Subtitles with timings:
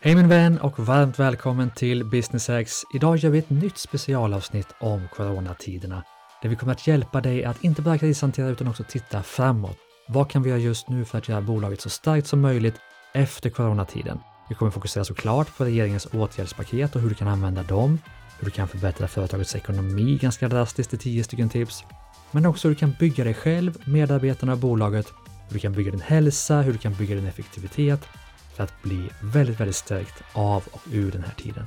[0.00, 2.82] Hej min vän och varmt välkommen till Business X.
[2.94, 6.04] Idag gör vi ett nytt specialavsnitt om coronatiderna
[6.42, 9.76] där vi kommer att hjälpa dig att inte bara krishantera utan också titta framåt.
[10.08, 12.74] Vad kan vi göra just nu för att göra bolaget så starkt som möjligt
[13.14, 14.18] efter coronatiden?
[14.48, 17.98] Vi kommer fokusera såklart på regeringens åtgärdspaket och hur du kan använda dem,
[18.38, 21.84] hur du kan förbättra företagets ekonomi ganska drastiskt i tio stycken tips,
[22.30, 25.12] men också hur du kan bygga dig själv, medarbetarna och bolaget,
[25.48, 28.08] hur du kan bygga din hälsa, hur du kan bygga din effektivitet
[28.58, 31.66] för att bli väldigt, väldigt stärkt av och ur den här tiden.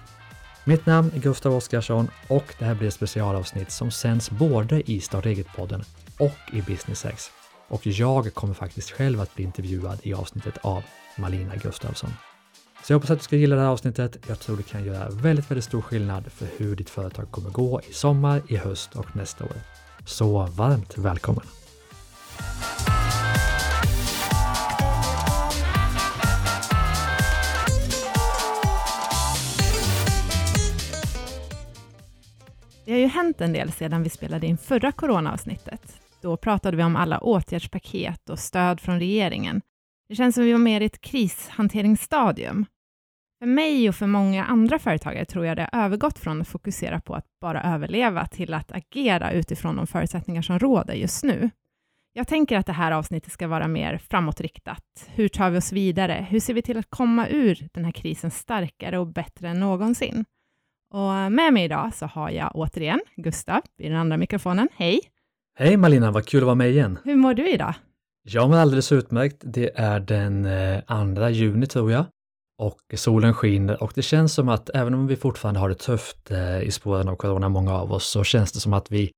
[0.63, 4.99] Mitt namn är Gustav Oskarsson och det här blir ett specialavsnitt som sänds både i
[4.99, 5.83] Start Eget-podden
[6.19, 7.31] och i Business X.
[7.67, 10.83] Och jag kommer faktiskt själv att bli intervjuad i avsnittet av
[11.17, 12.09] Malina Gustavsson.
[12.83, 14.17] Så jag hoppas att du ska gilla det här avsnittet.
[14.27, 17.81] Jag tror det kan göra väldigt, väldigt stor skillnad för hur ditt företag kommer gå
[17.89, 19.55] i sommar, i höst och nästa år.
[20.05, 21.45] Så varmt välkommen!
[32.91, 36.01] Det har ju hänt en del sedan vi spelade in förra coronaavsnittet.
[36.21, 39.61] Då pratade vi om alla åtgärdspaket och stöd från regeringen.
[40.09, 42.65] Det känns som vi var mer i ett krishanteringsstadium.
[43.39, 47.01] För mig och för många andra företagare tror jag det har övergått från att fokusera
[47.01, 51.49] på att bara överleva till att agera utifrån de förutsättningar som råder just nu.
[52.13, 55.07] Jag tänker att det här avsnittet ska vara mer framåtriktat.
[55.07, 56.25] Hur tar vi oss vidare?
[56.29, 60.25] Hur ser vi till att komma ur den här krisen starkare och bättre än någonsin?
[60.93, 64.67] Och med mig idag så har jag återigen Gustav vid den andra mikrofonen.
[64.75, 64.99] Hej!
[65.55, 66.99] Hej Malina, vad kul att vara med igen.
[67.03, 67.73] Hur mår du idag?
[68.23, 69.37] Jag mår alldeles utmärkt.
[69.39, 72.05] Det är den 2 juni tror jag
[72.57, 76.31] och solen skiner och det känns som att även om vi fortfarande har det tufft
[76.63, 79.11] i spåren av corona, många av oss, så känns det som att vi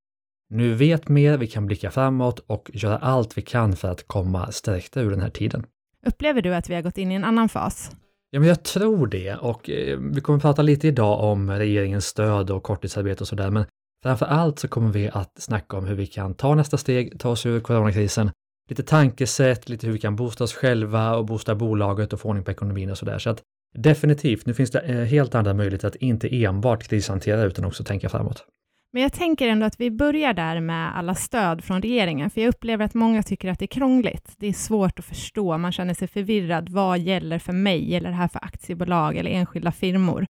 [0.49, 4.51] nu vet mer, vi kan blicka framåt och göra allt vi kan för att komma
[4.51, 5.65] stärkta ur den här tiden.
[6.05, 7.91] Upplever du att vi har gått in i en annan fas?
[8.33, 12.51] Ja, men jag tror det och eh, vi kommer prata lite idag om regeringens stöd
[12.51, 13.65] och korttidsarbete och sådär, men
[14.03, 17.29] framför allt så kommer vi att snacka om hur vi kan ta nästa steg, ta
[17.29, 18.31] oss ur coronakrisen,
[18.69, 22.43] lite tankesätt, lite hur vi kan boosta oss själva och boosta bolaget och få ordning
[22.43, 23.19] på ekonomin och sådär.
[23.19, 23.41] Så att
[23.77, 28.09] definitivt, nu finns det eh, helt andra möjligheter att inte enbart krishantera utan också tänka
[28.09, 28.45] framåt.
[28.93, 32.49] Men jag tänker ändå att vi börjar där med alla stöd från regeringen, för jag
[32.49, 34.33] upplever att många tycker att det är krångligt.
[34.37, 36.69] Det är svårt att förstå, man känner sig förvirrad.
[36.69, 37.91] Vad gäller för mig?
[37.91, 40.25] Gäller det här för aktiebolag eller enskilda firmor?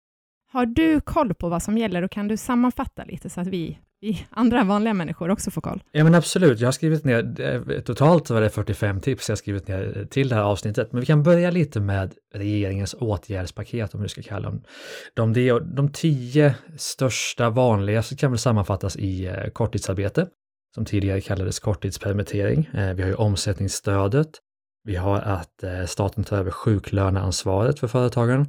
[0.53, 3.79] Har du koll på vad som gäller och kan du sammanfatta lite så att vi,
[4.31, 5.83] andra vanliga människor också får koll?
[5.93, 9.37] Ja men absolut, jag har skrivit ner, eh, totalt var det 45 tips jag har
[9.37, 13.95] skrivit ner eh, till det här avsnittet, men vi kan börja lite med regeringens åtgärdspaket
[13.95, 14.63] om du ska kalla dem.
[15.15, 20.27] De, de, de tio största vanligaste kan väl sammanfattas i eh, korttidsarbete,
[20.75, 22.71] som tidigare kallades korttidspermittering.
[22.73, 24.29] Vi har ju omsättningsstödet,
[24.85, 28.47] vi har att staten tar över sjuklöneansvaret för företagen.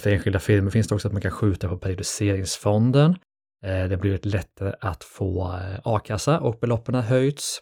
[0.00, 3.16] För enskilda firmor finns det också att man kan skjuta på periodiseringsfonden.
[3.64, 7.60] Eh, det har blivit lättare att få eh, a-kassa och beloppen har höjts.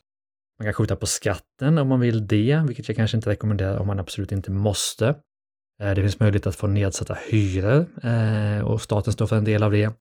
[0.58, 3.86] Man kan skjuta på skatten om man vill det, vilket jag kanske inte rekommenderar om
[3.86, 5.08] man absolut inte måste.
[5.82, 7.86] Eh, det finns möjlighet att få nedsatta hyror
[8.64, 9.92] och staten står för en del av det.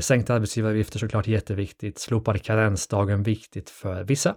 [0.00, 1.98] Sänkta arbetsgivaravgifter såklart jätteviktigt.
[1.98, 4.36] Slopad karensdagen viktigt för vissa.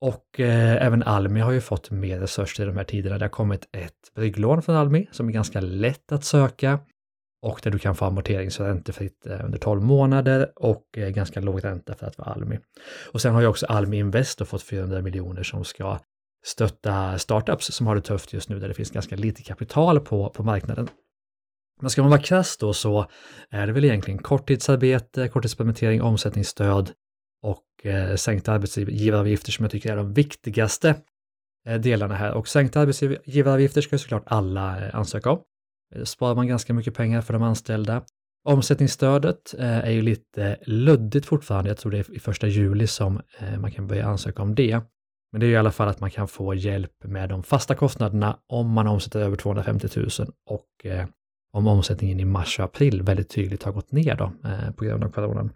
[0.00, 3.18] Och även Almi har ju fått mer resurser i de här tiderna.
[3.18, 6.80] Det har kommit ett brygglån från Almi som är ganska lätt att söka
[7.42, 11.40] och där du kan få amorterings och räntefritt eh, under 12 månader och eh, ganska
[11.40, 12.58] låg ränta för att vara Almi.
[13.12, 15.98] Och sen har ju också Almi Invest fått 400 miljoner som ska
[16.46, 20.30] stötta startups som har det tufft just nu där det finns ganska lite kapital på,
[20.30, 20.88] på marknaden.
[21.80, 23.06] Men ska man vara krass då så
[23.50, 26.90] är det väl egentligen korttidsarbete, korttidspermittering, omsättningsstöd
[27.42, 30.94] och eh, sänkta arbetsgivaravgifter som jag tycker är de viktigaste
[31.66, 32.32] eh, delarna här.
[32.32, 35.40] Och sänkta arbetsgivaravgifter ska såklart alla ansöka om.
[35.94, 38.02] Eh, sparar man ganska mycket pengar för de anställda.
[38.44, 41.70] Omsättningsstödet eh, är ju lite luddigt fortfarande.
[41.70, 44.80] Jag tror det är i första juli som eh, man kan börja ansöka om det.
[45.32, 48.38] Men det är i alla fall att man kan få hjälp med de fasta kostnaderna
[48.46, 50.08] om man omsätter över 250 000
[50.46, 50.86] och
[51.52, 54.32] om omsättningen i mars och april väldigt tydligt har gått ner då
[54.76, 55.50] på grund av coronan.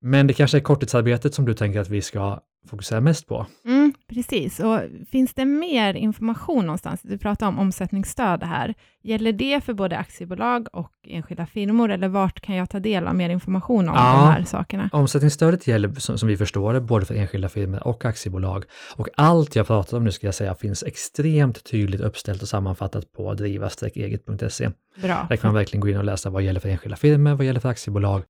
[0.00, 3.46] Men det kanske är korttidsarbetet som du tänker att vi ska fokusera mest på?
[3.64, 3.81] Mm,
[4.14, 4.80] precis, och
[5.10, 7.00] finns det mer information någonstans?
[7.02, 8.74] Du pratar om omsättningsstöd här.
[9.02, 13.14] Gäller det för både aktiebolag och enskilda firmor, eller vart kan jag ta del av
[13.14, 14.90] mer information om ja, de här sakerna?
[14.92, 18.64] Omsättningsstödet gäller, som, som vi förstår det, både för enskilda firmor och aktiebolag.
[18.96, 23.12] Och allt jag pratar om nu ska jag säga finns extremt tydligt uppställt och sammanfattat
[23.12, 24.70] på driva-eget.se.
[25.02, 25.26] Bra.
[25.28, 27.60] Där kan man verkligen gå in och läsa vad gäller för enskilda firmor, vad gäller
[27.60, 28.22] för aktiebolag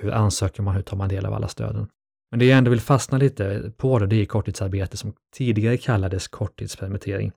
[0.00, 1.88] hur ansöker man, hur tar man del av alla stöden?
[2.30, 6.28] Men det jag ändå vill fastna lite på det, det är korttidsarbete som tidigare kallades
[6.28, 7.32] korttidspermittering.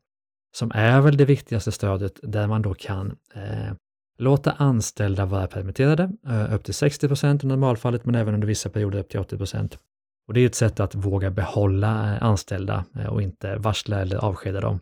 [0.56, 3.74] som är väl det viktigaste stödet där man då kan eh,
[4.18, 8.70] låta anställda vara permitterade eh, upp till 60 procent i normalfallet, men även under vissa
[8.70, 9.80] perioder upp till 80 procent.
[10.28, 14.18] Och det är ett sätt att våga behålla eh, anställda eh, och inte varsla eller
[14.18, 14.80] avskeda dem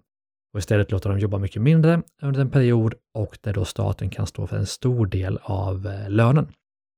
[0.53, 4.27] och istället låta dem jobba mycket mindre under en period och där då staten kan
[4.27, 6.47] stå för en stor del av eh, lönen.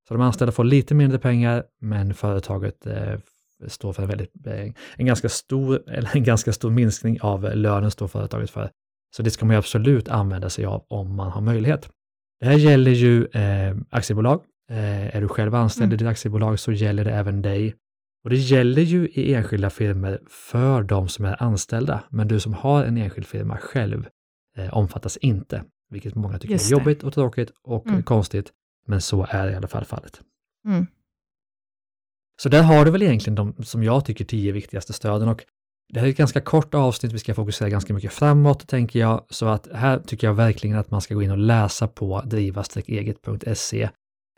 [0.07, 3.15] Så de anställda får lite mindre pengar, men företaget eh,
[3.67, 7.91] står för en, väldigt, eh, en, ganska stor, eller en ganska stor minskning av lönen
[7.91, 8.69] står företaget för.
[9.15, 11.89] Så det ska man ju absolut använda sig av om man har möjlighet.
[12.39, 14.41] Det här gäller ju eh, aktiebolag.
[14.69, 15.93] Eh, är du själv anställd mm.
[15.93, 17.75] i ditt aktiebolag så gäller det även dig.
[18.23, 22.53] Och det gäller ju i enskilda firmor för de som är anställda, men du som
[22.53, 24.07] har en enskild firma själv
[24.57, 28.03] eh, omfattas inte, vilket många tycker är jobbigt och tråkigt och mm.
[28.03, 28.51] konstigt,
[28.85, 30.21] men så är i alla fall fallet.
[30.67, 30.85] Mm.
[32.41, 35.45] Så där har du väl egentligen de, som jag tycker, tio viktigaste stöden och
[35.93, 39.25] det här är ett ganska kort avsnitt, vi ska fokusera ganska mycket framåt, tänker jag,
[39.29, 43.89] så att här tycker jag verkligen att man ska gå in och läsa på driva-eget.se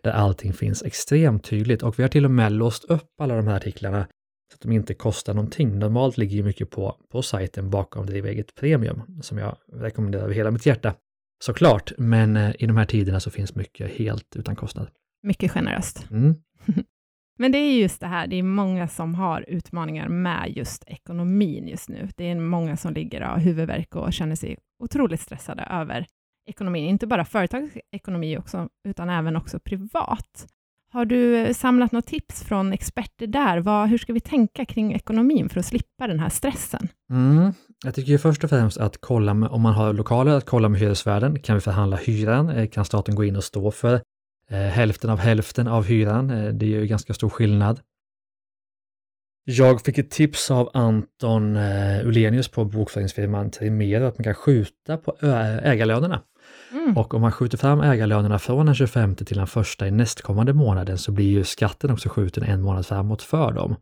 [0.04, 3.48] där allting finns extremt tydligt och vi har till och med låst upp alla de
[3.48, 4.08] här artiklarna
[4.52, 5.80] så att de inte kostar någonting.
[5.80, 10.34] Normalt ligger ju mycket på, på sajten bakom Driva eget premium som jag rekommenderar över
[10.34, 10.94] hela mitt hjärta.
[11.46, 14.88] Såklart, men eh, i de här tiderna så finns mycket helt utan kostnad.
[15.24, 16.08] Mycket generöst.
[16.12, 16.36] Mm.
[17.40, 21.68] men det är just det här, det är många som har utmaningar med just ekonomin
[21.68, 22.10] just nu.
[22.16, 26.06] Det är många som ligger och har huvudvärk och känner sig otroligt stressade över
[26.50, 30.48] ekonomin, inte bara företagsekonomi också, utan även också privat.
[30.92, 33.58] Har du eh, samlat något tips från experter där?
[33.58, 36.88] Vad, hur ska vi tänka kring ekonomin för att slippa den här stressen?
[37.10, 37.54] Mm.
[37.86, 40.70] Jag tycker ju först och främst att kolla med, om man har lokaler, att kolla
[40.70, 41.40] med hyresvärden.
[41.40, 42.50] Kan vi förhandla hyran?
[42.50, 44.02] Eh, kan staten gå in och stå för
[44.50, 46.30] eh, hälften av hälften av hyran?
[46.30, 47.80] Eh, det är ju ganska stor skillnad.
[49.44, 54.98] Jag fick ett tips av Anton eh, Ulenius på bokföringsfirman Trimero att man kan skjuta
[54.98, 56.22] på ägarlönerna.
[56.72, 56.98] Mm.
[56.98, 60.98] Och om man skjuter fram ägarlönerna från den 25 till den första i nästkommande månaden
[60.98, 63.76] så blir ju skatten också skjuten en månad framåt för dem.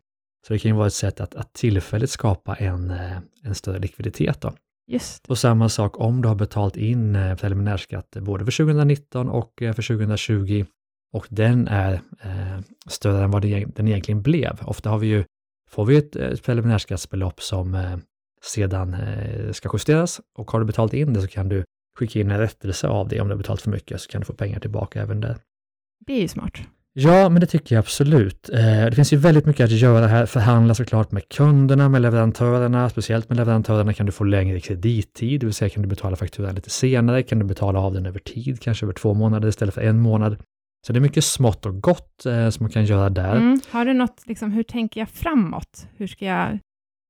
[0.47, 3.79] Så det kan ju vara ett sätt att, att tillfälligt skapa en, eh, en större
[3.79, 4.41] likviditet.
[4.41, 4.53] Då.
[4.87, 5.27] Just.
[5.27, 9.73] Och samma sak om du har betalt in eh, preliminärskatt både för 2019 och eh,
[9.73, 10.65] för 2020
[11.13, 14.59] och den är eh, större än vad den egentligen blev.
[14.61, 15.23] Ofta har vi ju,
[15.69, 17.97] får vi ett, ett preliminärskattsbelopp som eh,
[18.43, 21.63] sedan eh, ska justeras och har du betalt in det så kan du
[21.99, 23.21] skicka in en rättelse av det.
[23.21, 25.37] Om du har betalat för mycket så kan du få pengar tillbaka även där.
[26.05, 26.53] Det är ju smart.
[26.95, 28.49] Ja, men det tycker jag absolut.
[28.49, 30.25] Eh, det finns ju väldigt mycket att göra här.
[30.25, 32.89] Förhandla såklart med kunderna, med leverantörerna.
[32.89, 36.55] Speciellt med leverantörerna kan du få längre kredittid, det vill säga kan du betala fakturan
[36.55, 39.81] lite senare, kan du betala av den över tid, kanske över två månader istället för
[39.81, 40.37] en månad.
[40.87, 43.35] Så det är mycket smått och gott eh, som man kan göra där.
[43.35, 43.59] Mm.
[43.71, 45.87] Har du något, liksom, hur tänker jag framåt?
[45.97, 46.59] Hur ska jag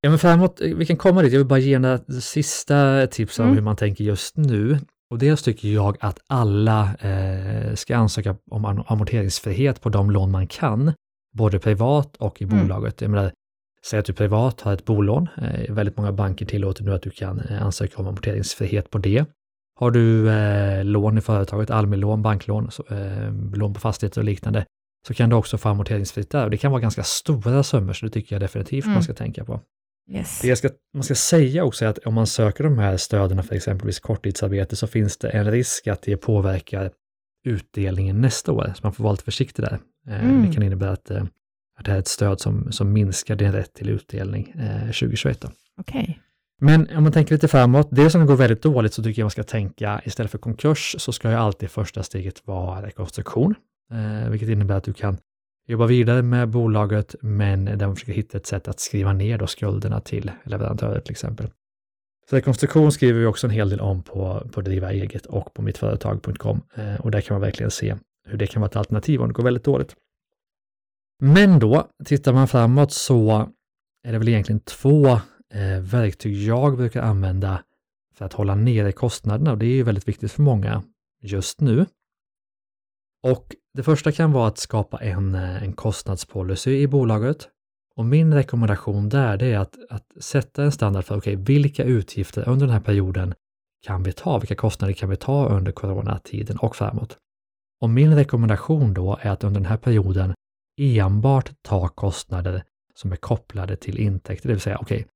[0.05, 1.33] Ja, men framåt, vi kan komma dit.
[1.33, 3.55] Jag vill bara ge några sista tips om mm.
[3.55, 4.77] hur man tänker just nu.
[5.13, 10.47] Och dels tycker jag att alla eh, ska ansöka om amorteringsfrihet på de lån man
[10.47, 10.93] kan,
[11.33, 12.59] både privat och i mm.
[12.59, 13.01] bolaget.
[13.01, 13.31] Jag menar,
[13.85, 15.27] säg att du privat har ett bolån.
[15.37, 19.25] Eh, väldigt många banker tillåter nu att du kan eh, ansöka om amorteringsfrihet på det.
[19.79, 24.25] Har du eh, lån i företaget, allmän lån, banklån, så, eh, lån på fastigheter och
[24.25, 24.65] liknande,
[25.07, 26.43] så kan du också få amorteringsfritt där.
[26.43, 28.93] Och det kan vara ganska stora summor, så det tycker jag definitivt mm.
[28.93, 29.59] man ska tänka på.
[30.11, 30.41] Yes.
[30.41, 33.99] Det ska, man ska säga också att om man söker de här stöden för exempelvis
[33.99, 36.91] korttidsarbete så finns det en risk att det påverkar
[37.45, 39.79] utdelningen nästa år, så man får vara lite försiktig där.
[40.07, 40.45] Eh, mm.
[40.47, 41.23] Det kan innebära att, eh,
[41.79, 45.45] att det här är ett stöd som, som minskar din rätt till utdelning eh, 2021.
[45.77, 46.13] Okay.
[46.61, 49.31] Men om man tänker lite framåt, det som går väldigt dåligt så tycker jag man
[49.31, 53.55] ska tänka istället för konkurs så ska ju alltid första steget vara rekonstruktion,
[53.91, 55.17] eh, vilket innebär att du kan
[55.67, 59.47] jobba vidare med bolaget, men där man försöker hitta ett sätt att skriva ner då
[59.47, 61.49] skulderna till leverantörer till exempel.
[62.29, 65.61] Så rekonstruktion skriver vi också en hel del om på, på Driva eget och på
[65.61, 69.27] mittföretag.com eh, och där kan man verkligen se hur det kan vara ett alternativ om
[69.27, 69.95] det går väldigt dåligt.
[71.19, 73.49] Men då, tittar man framåt så
[74.03, 75.07] är det väl egentligen två
[75.53, 77.63] eh, verktyg jag brukar använda
[78.15, 80.83] för att hålla nere kostnaderna och det är ju väldigt viktigt för många
[81.21, 81.85] just nu.
[83.23, 87.49] Och det första kan vara att skapa en, eh, en kostnadspolicy i bolaget.
[87.95, 92.49] Och min rekommendation där det är att, att sätta en standard för okay, vilka utgifter
[92.49, 93.33] under den här perioden
[93.85, 94.39] kan vi ta?
[94.39, 97.17] Vilka kostnader kan vi ta under coronatiden och framåt?
[97.81, 100.33] Och min rekommendation då är att under den här perioden
[100.81, 102.63] enbart ta kostnader
[102.95, 105.07] som är kopplade till intäkter, det vill säga okej, okay,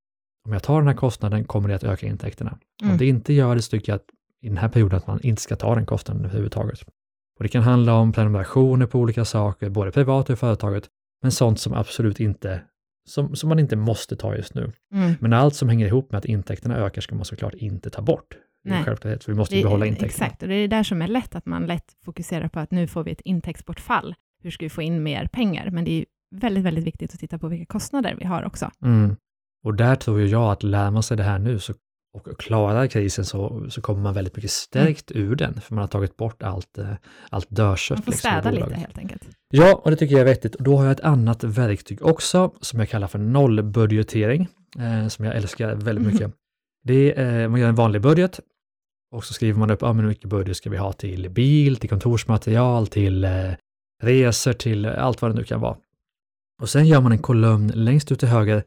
[0.46, 2.58] om jag tar den här kostnaden kommer det att öka intäkterna.
[2.82, 2.92] Mm.
[2.92, 4.10] Om det inte gör det så tycker jag att
[4.42, 6.80] i den här perioden att man inte ska ta den kostnaden överhuvudtaget.
[7.38, 10.84] Och det kan handla om prenumerationer på olika saker, både privat och i företaget,
[11.22, 12.62] men sånt som absolut inte
[13.10, 14.72] som, som man inte måste ta just nu.
[14.94, 15.14] Mm.
[15.20, 18.38] Men allt som hänger ihop med att intäkterna ökar ska man såklart inte ta bort.
[18.64, 18.84] Det är Nej.
[18.84, 20.08] självklarhet, för vi måste Det- behålla intäkterna.
[20.26, 22.72] Exakt, och det är det där som är lätt, att man lätt fokuserar på att
[22.72, 24.16] nu får vi ett intäktsbortfall.
[24.44, 25.70] Hur ska vi få in mer pengar?
[25.72, 28.72] Men det är väldigt, väldigt viktigt att titta på vilka kostnader vi har också.
[28.84, 29.16] Mm.
[29.64, 31.74] Och där tror jag att lär man sig det här nu så,
[32.18, 35.88] och klarar krisen så, så kommer man väldigt mycket stärkt ur den, för man har
[35.88, 36.94] tagit bort allt, eh,
[37.30, 37.90] allt dörrött.
[37.90, 39.24] Man får liksom, städa lite helt enkelt.
[39.54, 40.56] Ja, och det tycker jag är vettigt.
[40.56, 44.48] Och då har jag ett annat verktyg också, som jag kallar för nollbudgetering,
[44.80, 46.14] eh, som jag älskar väldigt Mhm.
[46.14, 46.32] mycket.
[46.84, 48.40] Det är, eh, man gör en vanlig budget
[49.12, 51.76] och så skriver man upp, ja men hur mycket budget ska vi ha till bil,
[51.78, 53.52] till kontorsmaterial, till eh,
[54.04, 55.78] resor, till allt vad det nu kan vara.
[56.62, 58.64] Och sen gör man en kolumn längst ut till höger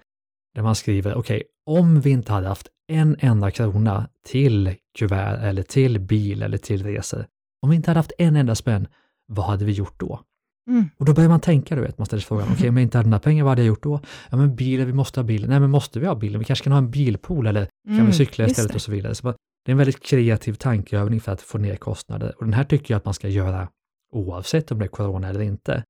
[0.54, 5.62] där man skriver, okej, om vi inte hade haft en enda krona till kuvert eller
[5.62, 7.26] till bil eller till resor,
[7.62, 8.86] om vi inte hade haft en enda spänn,
[9.26, 10.20] vad hade vi gjort då?
[10.68, 10.88] Mm.
[10.96, 12.98] Och då börjar man tänka, du vet, man ställer sig frågan, okej, om jag inte
[12.98, 14.00] hade några pengar, vad hade jag gjort då?
[14.30, 15.50] Ja, men bilen, vi måste ha bilen.
[15.50, 16.38] Nej, men måste vi ha bilen?
[16.38, 19.14] Vi kanske kan ha en bilpool eller kan Mm, vi cykla istället och så vidare.
[19.14, 22.64] Så det är en väldigt kreativ tankeövning för att få ner kostnader och den här
[22.64, 23.68] tycker jag att man ska göra
[24.12, 25.84] oavsett om det är corona eller inte.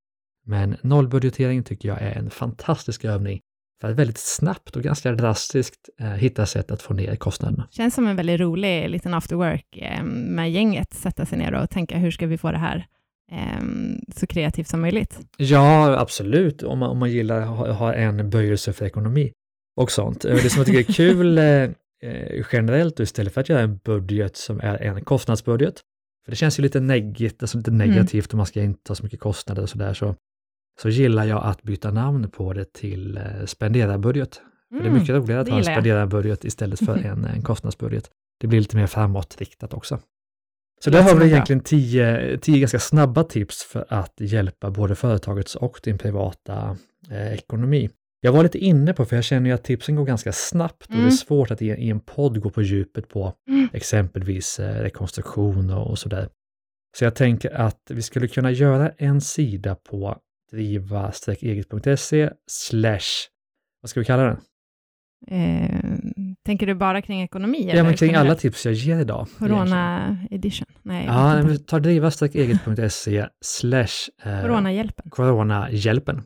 [0.47, 3.41] Men nollbudgetering tycker jag är en fantastisk övning
[3.81, 7.69] för att väldigt snabbt och ganska drastiskt eh, hitta sätt att få ner kostnaderna.
[7.71, 11.71] Känns som en väldigt rolig liten after work eh, med gänget, sätta sig ner och
[11.71, 12.87] tänka hur ska vi få det här
[13.33, 13.63] eh,
[14.17, 15.19] så kreativt som möjligt.
[15.37, 19.33] Ja, absolut, om man, om man gillar att ha, ha en böjelse för ekonomi
[19.77, 20.25] och sånt.
[20.25, 21.45] Eh, Det som jag tycker är kul eh,
[22.03, 25.75] eh, generellt, istället för att göra en budget som är en kostnadsbudget,
[26.25, 29.03] för det känns ju lite, negit, alltså lite negativt om man ska inte ha så
[29.03, 30.15] mycket kostnader och sådär, så,
[30.83, 34.41] så gillar jag att byta namn på det till eh, spenderarbudget.
[34.71, 38.11] För det är mycket roligare att ha en spenderarbudget istället för en, en kostnadsbudget.
[38.41, 39.99] Det blir lite mer framåtriktat också.
[40.85, 45.55] Så där har vi egentligen tio, tio ganska snabba tips för att hjälpa både företagets
[45.55, 46.77] och din privata
[47.11, 47.91] eh, ekonomi.
[48.21, 50.93] Jag var lite inne på, för jag känner ju att tipsen går ganska snabbt och
[50.93, 51.11] det är Mm.
[51.11, 53.69] svårt att i, i en podd gå på djupet på Mm.
[53.73, 56.29] exempelvis eh, rekonstruktion och, och sådär.
[56.99, 60.17] Så jag tänker att vi skulle kunna göra en sida på
[60.53, 63.29] driva-eget.se slash,
[63.83, 64.37] vad ska vi kalla den?
[65.31, 65.81] Eh,
[66.47, 67.65] tänker du bara kring ekonomi?
[67.65, 69.27] Ja, eller men kring alla tips jag ger idag.
[69.39, 70.67] Corona edition?
[70.83, 73.87] Nej, Ja, vet men ta driva-eget.se slash
[74.25, 75.11] eh, Coronahjälpen.
[75.11, 76.23] coronahjälpen.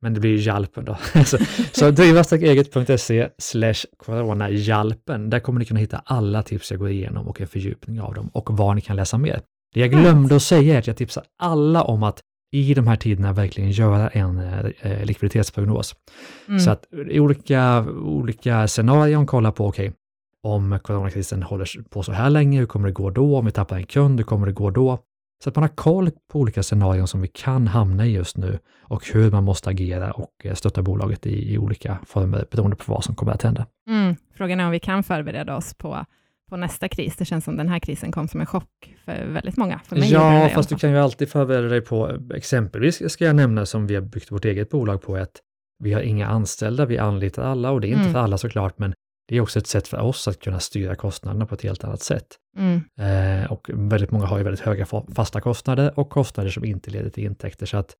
[0.00, 0.98] Men det blir ju hjälpen då.
[1.24, 1.38] så
[1.72, 5.30] så driva-eget.se slash coronahjälpen.
[5.30, 8.28] Där kommer ni kunna hitta alla tips jag går igenom och en fördjupning av dem
[8.28, 9.40] och var ni kan läsa mer.
[9.74, 12.96] Det jag glömde att säga är att jag tipsar alla om att i de här
[12.96, 15.94] tiderna verkligen göra en eh, likviditetsprognos.
[16.48, 16.60] Mm.
[16.60, 19.92] Så att i olika, olika scenarion kolla på, okej,
[20.42, 23.38] om coronakrisen håller på så här länge, hur kommer det gå då?
[23.38, 24.98] Om vi tappar en kund, hur kommer det gå då?
[25.44, 28.58] Så att man har koll på olika scenarion som vi kan hamna i just nu
[28.80, 32.92] och hur man måste agera och eh, stötta bolaget i, i olika former beroende på
[32.92, 33.66] vad som kommer att hända.
[33.88, 34.16] Mm.
[34.34, 36.04] Frågan är om vi kan förbereda oss på,
[36.48, 37.16] på nästa kris.
[37.16, 39.80] Det känns som den här krisen kom som en chock för väldigt många.
[39.84, 43.66] För mig Ja, fast du kan ju alltid förbereda dig på, exempelvis ska jag nämna
[43.66, 45.40] som vi har byggt vårt eget bolag på, att
[45.84, 48.12] vi har inga anställda, vi anlitar alla och det är inte Mm.
[48.12, 48.94] för alla såklart, men
[49.28, 52.02] det är också ett sätt för oss att kunna styra kostnaderna på ett helt annat
[52.02, 52.26] sätt.
[52.58, 52.80] Mm.
[53.42, 56.90] Eh, och väldigt många har ju väldigt höga fa- fasta kostnader och kostnader som inte
[56.90, 57.66] leder till intäkter.
[57.66, 57.94] Så att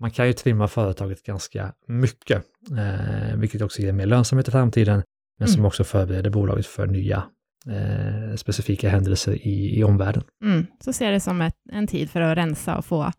[0.00, 2.42] man kan ju trimma företaget ganska mycket,
[2.78, 5.02] eh, vilket också ger mer lönsamhet i framtiden,
[5.38, 5.66] men som Mm.
[5.66, 7.22] också förbereder bolaget för nya
[7.68, 10.22] eh, specifika händelser i, i omvärlden.
[10.44, 10.66] Mm.
[10.80, 13.12] Så ser det som ett, en tid för att rensa och få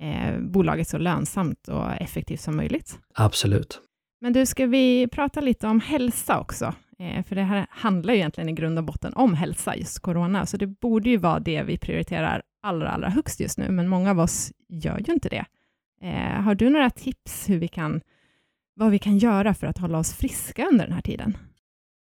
[0.00, 2.98] eh, bolaget så lönsamt och effektivt som möjligt.
[3.14, 3.80] Absolut.
[4.20, 6.74] Men du, ska vi prata lite om hälsa också?
[6.98, 10.46] Eh, för det här handlar ju egentligen i grund och botten om hälsa, just corona,
[10.46, 14.10] så det borde ju vara det vi prioriterar allra, allra högst just nu, men många
[14.10, 15.44] av oss gör ju inte det.
[16.02, 18.00] Eh, har du några tips hur vi kan,
[18.74, 21.36] vad vi kan göra för att hålla oss friska under den här tiden?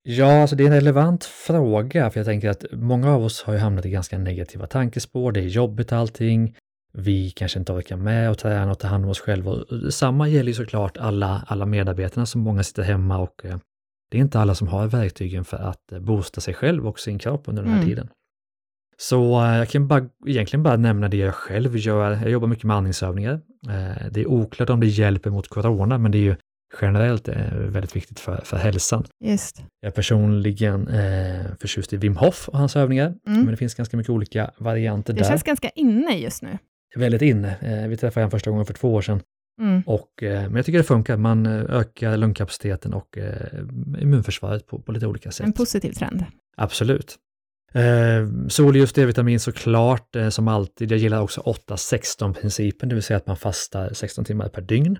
[0.07, 3.53] Ja, alltså det är en relevant fråga, för jag tänker att många av oss har
[3.53, 5.31] ju hamnat i ganska negativa tankespår.
[5.31, 6.55] Det är jobbigt allting.
[6.93, 9.55] Vi kanske inte orkar med att träna och ta hand om oss själva.
[9.89, 13.57] Samma gäller ju såklart alla, alla medarbetarna som många sitter hemma och eh,
[14.11, 17.19] det är inte alla som har verktygen för att eh, boosta sig själv och sin
[17.19, 17.89] kropp under den här Mm.
[17.89, 18.09] tiden.
[18.97, 22.11] Så eh, jag kan bara, egentligen bara nämna det jag själv gör.
[22.11, 23.41] Jag jobbar mycket med andningsövningar.
[24.11, 26.35] Det är oklart om det hjälper mot corona, men det är ju
[26.81, 29.05] generellt eh, väldigt viktigt för, för hälsan.
[29.23, 29.63] Just.
[29.79, 33.39] Jag är personligen eh, förtjust i Wim Hof och hans övningar, Mm.
[33.39, 35.29] men det finns ganska mycket olika varianter Det där.
[35.29, 36.57] känns ganska inne just nu.
[36.95, 37.55] Väldigt inne.
[37.61, 39.21] Eh, vi träffade honom första gången för två år sedan,
[39.61, 39.81] Mm.
[39.85, 41.17] och, eh, men jag tycker det funkar.
[41.17, 43.59] Man eh, ökar lungkapaciteten och eh,
[44.01, 45.45] immunförsvaret på, på lite olika sätt.
[45.47, 46.25] En positiv trend.
[46.57, 47.15] Absolut.
[47.73, 50.91] Eh, solljus, D-vitamin såklart, eh, som alltid.
[50.91, 54.97] Jag gillar också 8-16-principen, det vill säga att man fastar 16 timmar per dygn.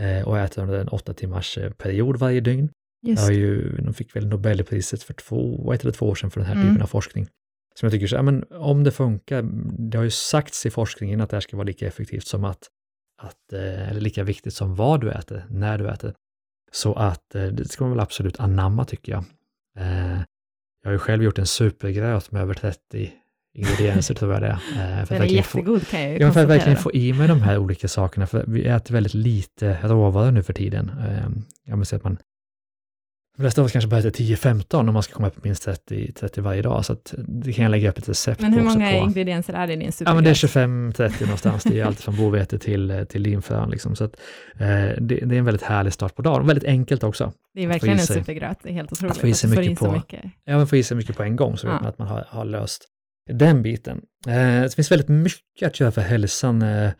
[0.00, 2.70] Eh, och äter under en åtta timmars eh, period varje dygn.
[3.06, 3.20] Just.
[3.22, 6.40] Jag har ju, de fick väl Nobelpriset för två, ett eller två år sedan för
[6.40, 6.68] den här Mm.
[6.68, 7.26] typen av forskning.
[7.74, 9.42] Som jag tycker, så, ja, men om det funkar,
[9.78, 12.68] det har ju sagts i forskningen att det här ska vara lika effektivt som att,
[13.22, 16.14] att eh, eller lika viktigt som vad du äter, när du äter.
[16.72, 19.24] Så att det ska man väl absolut anamma tycker jag.
[20.82, 23.12] Jag har ju själv gjort en supergröt med över 30
[23.54, 24.52] ingredienser tror jag det är.
[24.52, 24.58] Eh,
[25.06, 27.12] för Den är verkligen få- jättegod kan jag ju Ja, för att verkligen få i
[27.12, 30.90] mig de här olika sakerna, för vi äter väldigt lite råvaror nu för tiden.
[31.00, 31.28] Eh,
[31.64, 32.18] Jag vill säga att man,
[33.36, 35.62] de flesta av oss kanske bara äter 10-15 om man ska komma upp på minst
[35.62, 38.60] 30, 30 varje dag, så att det kan jag lägga upp ett recept Men hur
[38.60, 38.96] på många på.
[38.96, 40.96] ingredienser är det i din Ja, men det är supergröt?
[40.96, 41.62] 25-30 någonstans.
[41.64, 43.70] Det är allt från bovete till, eh, till linfrön.
[43.70, 43.96] Liksom.
[43.96, 44.16] Så att,
[44.54, 46.46] eh, det, det är en väldigt härlig start på dagen.
[46.46, 47.32] Väldigt enkelt också.
[47.54, 48.58] Det är få verkligen i en sig- supergröt.
[48.62, 49.16] Det är helt otroligt.
[49.16, 50.24] få i sig att mycket på- mycket.
[50.44, 51.80] Ja, får i sig mycket på en gång så vet Ja.
[51.80, 52.84] man att man har, har löst
[53.32, 54.00] den biten.
[54.26, 56.62] Eh, det finns väldigt mycket att göra för hälsan.
[56.62, 56.92] Eh,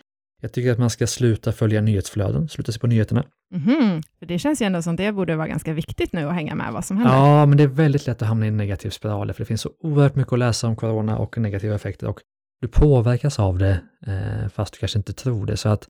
[0.43, 3.25] jag tycker att man ska sluta följa nyhetsflöden, sluta se på nyheterna.
[3.55, 4.03] Mhm.
[4.19, 6.73] För det känns ju ändå som det borde vara ganska viktigt nu att hänga med
[6.73, 7.15] vad som händer.
[7.15, 9.61] Ja, men det är väldigt lätt att hamna i en negativ spiral, för det finns
[9.61, 12.21] så oerhört mycket att läsa om corona och negativa effekter och
[12.61, 15.57] du påverkas av det, eh, fast du kanske inte tror det.
[15.57, 15.89] Så att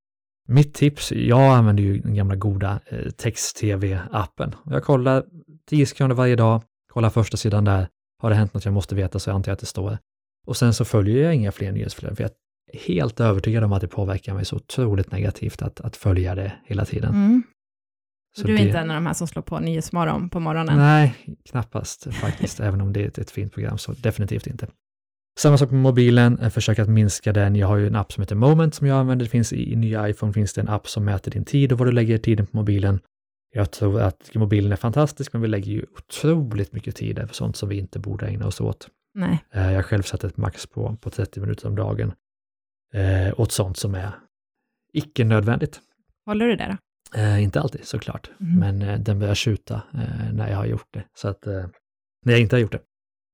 [0.48, 2.80] mitt tips, jag använder ju den gamla goda
[3.16, 4.54] text-tv-appen.
[4.64, 5.24] Jag kollar
[5.70, 7.88] 10 sekunder varje dag, kollar första sidan där,
[8.22, 9.98] har det hänt något jag måste veta så jag antar jag att det står.
[10.46, 12.30] Och sen så följer jag inga fler nyhetsflöden, för jag
[12.72, 16.52] är helt övertygad om att det påverkar mig så otroligt negativt att, att följa det
[16.64, 17.14] hela tiden.
[17.14, 17.42] Mm.
[18.36, 20.78] Så du är det- inte en av de här som slår på Nyhetsmorgon på morgonen?
[20.78, 21.14] Nej,
[21.50, 24.66] knappast faktiskt, även om det är ett, ett fint program, så definitivt inte.
[25.38, 27.56] Samma sak med mobilen, eh, försök att minska den.
[27.56, 29.24] Jag har ju en app som heter Moment som jag använder.
[29.24, 31.78] Det finns i, i nya iPhone finns det en app som mäter din tid och
[31.78, 33.00] vad du lägger tiden på mobilen.
[33.52, 37.56] Jag tror att mobilen är fantastisk, men vi lägger ju otroligt mycket tid för sånt
[37.56, 38.88] som vi inte borde ägna oss åt.
[39.14, 39.44] Nej.
[39.52, 42.12] Eh, Jag själv satt ett max på, på 30 minuter om dagen
[42.94, 44.12] eh, åt sånt som är
[44.92, 45.80] icke nödvändigt.
[46.26, 46.76] Håller du det
[47.12, 47.18] då?
[47.20, 48.58] Eh, inte alltid såklart, Mhm.
[48.58, 51.04] men eh, den börjar tjuta eh, när jag har gjort det.
[51.14, 51.64] Så att, eh,
[52.24, 52.80] när jag inte har gjort det.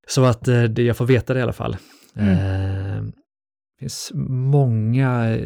[0.07, 1.77] Så att eh, det, jag får veta det i alla fall.
[2.15, 3.05] Mm.
[3.05, 4.11] Det finns
[4.51, 5.37] många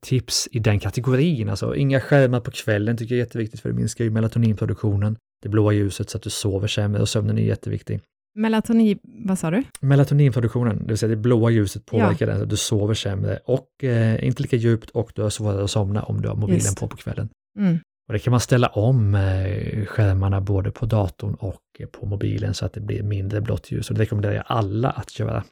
[0.00, 1.48] tips i den kategorin.
[1.48, 5.16] Alltså, inga skärmar på kvällen tycker jag är jätteviktigt för det minskar ju melatoninproduktionen.
[5.42, 8.00] Det blåa ljuset så att du sover sämre och sömnen är jätteviktig.
[8.34, 9.62] Melatoni, vad sa du?
[9.80, 13.84] Melatoninproduktionen, det vill säga det blåa ljuset påverkar den så att du sover sämre och
[13.84, 16.80] eh, inte lika djupt och du har svårare att somna om du har mobilen Just.
[16.80, 17.28] på på kvällen.
[17.58, 17.78] Mm.
[18.08, 22.54] Och det kan man ställa om eh, skärmarna både på datorn och eh, på mobilen
[22.54, 25.44] så att det blir mindre blått ljus och det rekommenderar jag alla att göra.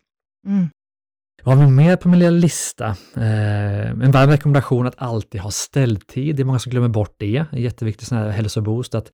[0.46, 0.68] Mm.
[1.42, 2.86] Vad har vi mer på min lilla lista?
[3.16, 6.36] Eh, en varm rekommendation att alltid ha ställtid.
[6.36, 7.44] Det är många som glömmer bort det.
[7.52, 9.10] En jätteviktig sån här hälsoboost att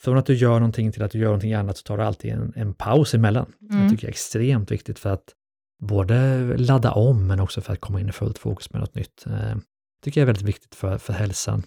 [0.00, 2.32] från att du gör någonting till att du gör någonting annat så tar du alltid
[2.32, 3.52] en, en paus emellan.
[3.70, 3.82] Mm.
[3.82, 5.34] Det tycker jag är extremt viktigt för att
[5.82, 9.26] både ladda om men också för att komma in i fullt fokus med något nytt.
[9.26, 9.56] Eh,
[10.04, 11.62] tycker jag är väldigt viktigt för, för hälsan.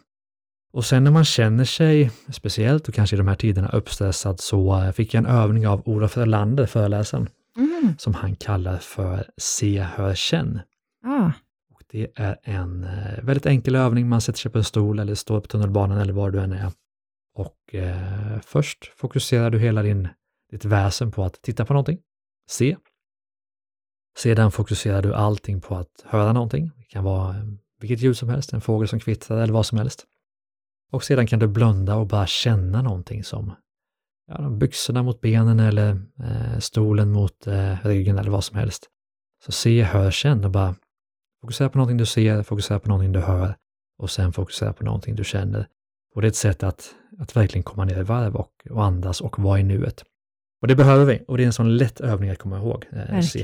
[0.73, 4.81] Och sen när man känner sig, speciellt och kanske i de här tiderna, uppstressad så
[4.81, 7.95] eh, fick jag en övning av Olof Erlander, föreläsaren, Mm.
[7.97, 10.59] som han kallar för se, hör, känn.
[11.05, 11.31] Ah.
[11.73, 15.15] Och det är en eh, väldigt enkel övning, man sätter sig på en stol eller
[15.15, 16.71] står på tunnelbanan eller var du än är.
[17.37, 20.07] Och eh, först fokuserar du hela din,
[20.51, 21.99] ditt väsen på att titta på någonting,
[22.49, 22.77] se.
[24.17, 26.71] Sedan fokuserar du allting på att höra någonting.
[26.77, 27.43] Det kan vara eh,
[27.79, 30.05] vilket ljud som helst, en fågel som kvittrar eller vad som helst.
[30.91, 33.53] Och sedan kan du blunda och bara känna någonting som
[34.27, 38.89] ja, byxorna mot benen eller eh, stolen mot eh, ryggen eller vad som helst.
[39.45, 40.75] Så se, hör, känn och bara
[41.41, 43.55] fokusera på någonting du ser, fokusera på någonting du hör
[43.97, 45.67] och sen fokusera på någonting du känner.
[46.15, 49.21] Och det är ett sätt att, att verkligen komma ner i varv och, och andas
[49.21, 50.03] och vara i nuet.
[50.61, 52.85] Och det behöver vi och det är en sån lätt övning att komma ihåg.
[52.91, 53.39] Eh, se.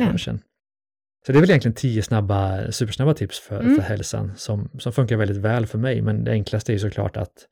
[1.26, 3.76] Så det är väl egentligen tio snabba, supersnabba tips för, Mm.
[3.76, 6.02] för hälsan som, som funkar väldigt väl för mig.
[6.02, 7.48] Men det enklaste är ju såklart att,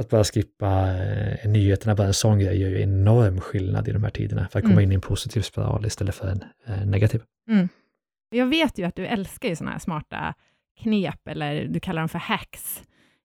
[0.00, 4.02] att bara skippa eh, nyheterna, bara en sån grej gör ju enorm skillnad i de
[4.02, 4.84] här tiderna för att komma Mm.
[4.84, 7.22] in i en positiv spiral istället för en eh, negativ.
[8.30, 10.34] Jag vet ju att du älskar ju sådana här smarta
[10.82, 12.82] knep, eller du kallar dem för hacks.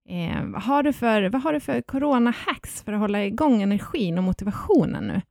[0.10, 4.18] Eh, vad, har du för, vad har du för corona-hacks för att hålla igång energin
[4.18, 5.22] och motivationen nu?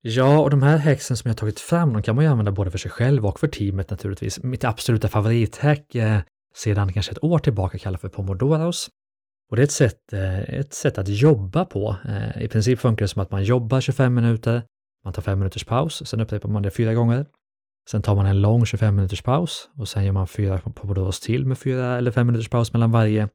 [0.00, 2.52] Ja, och de här hacksen som jag har tagit fram, de kan man ju använda
[2.52, 4.42] både för sig själv och för teamet naturligtvis.
[4.42, 6.20] Mitt absoluta favorithack eh,
[6.54, 8.88] sedan kanske ett år tillbaka kallas för Pomodoros.
[9.50, 11.96] Och det är ett sätt, eh, ett sätt att jobba på.
[12.04, 14.62] Eh, I princip funkar det som att man jobbar 25 minuter,
[15.04, 17.26] man tar 5 minuters paus, sen upprepar man det fyra gånger.
[17.90, 21.46] Sen tar man en lång 25 minuters paus och sen gör man fyra Pomodoros till
[21.46, 23.28] med fyra eller fem minuters paus mellan varje.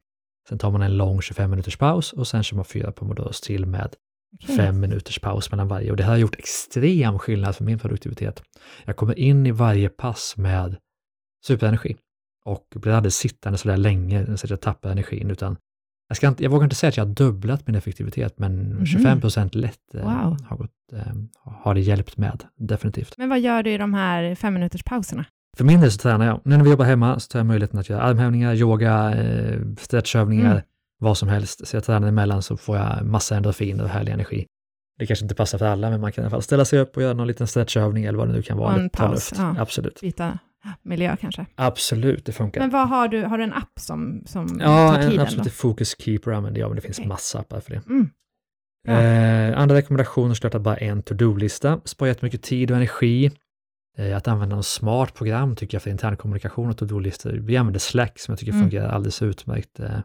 [0.50, 3.66] Sen tar man en lång 25 minuters paus och sen kör man fyra Pomodoros till
[3.66, 3.96] med
[4.44, 4.56] Okej.
[4.58, 8.44] fem minuters paus mellan varje och det här har gjort extrem skillnad för min produktivitet.
[8.86, 10.76] Jag kommer in i varje pass med
[11.46, 11.96] superenergi
[12.46, 15.58] och blir aldrig sittande så där länge så att jag tappar energin utan
[16.08, 18.86] jag, ska inte, jag vågar inte säga att jag har dubblat min effektivitet, men Mhm.
[18.86, 20.38] 25 procent lätt eh, Wow.
[20.50, 23.14] har, gått, eh, har det hjälpt med, definitivt.
[23.18, 25.26] Men vad gör du i de här fem minuters pauserna?
[25.58, 26.42] För min del så tränar jag.
[26.46, 30.52] Nu när vi jobbar hemma så tar jag möjligheten att göra armhävningar, yoga, eh, stretchövningar,
[30.52, 30.64] Mm.
[31.00, 31.68] vad som helst.
[31.68, 34.46] Så jag tränar emellan så får jag massa endorfiner och härlig energi.
[35.00, 36.98] Det kanske inte passar för alla, men man kan i alla fall ställa sig upp
[36.98, 38.74] och göra någon liten stretchövning eller vad det nu kan vara.
[38.74, 39.56] Och en paus, ja.
[39.60, 40.02] Absolut.
[40.02, 40.40] Byta
[40.82, 41.46] miljö kanske?
[41.56, 42.62] Absolut, det funkar.
[42.62, 45.44] Men vad har du, har du en app som, som ja, tar en tiden absolut
[45.44, 45.50] då?
[45.50, 47.08] Focus Keeper använder jag, men det finns Okej.
[47.08, 47.82] massa appar för det.
[47.90, 48.10] Mm.
[48.88, 49.02] Ja.
[49.02, 51.82] Eh, andra rekommendationer att bara en to-do-lista.
[51.86, 53.32] Sparar jättemycket tid och energi.
[53.98, 57.32] Eh, att använda en smart program tycker jag för intern kommunikation och to-do-listor.
[57.32, 58.64] Vi använder Slack som jag tycker Mm.
[58.64, 59.80] fungerar alldeles utmärkt.
[59.80, 60.00] Eh,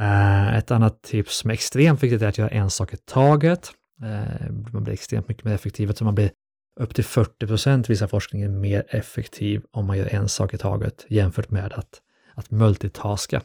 [0.00, 3.72] eh, ett annat tips som är extremt viktigt är att göra en sak i taget.
[4.72, 6.30] Man blir extremt mycket mer effektiv, så man blir
[6.80, 11.06] upp till 40 procent visar forskningen mer effektiv om man gör en sak i taget
[11.08, 12.00] jämfört med att,
[12.34, 13.42] att multitaska.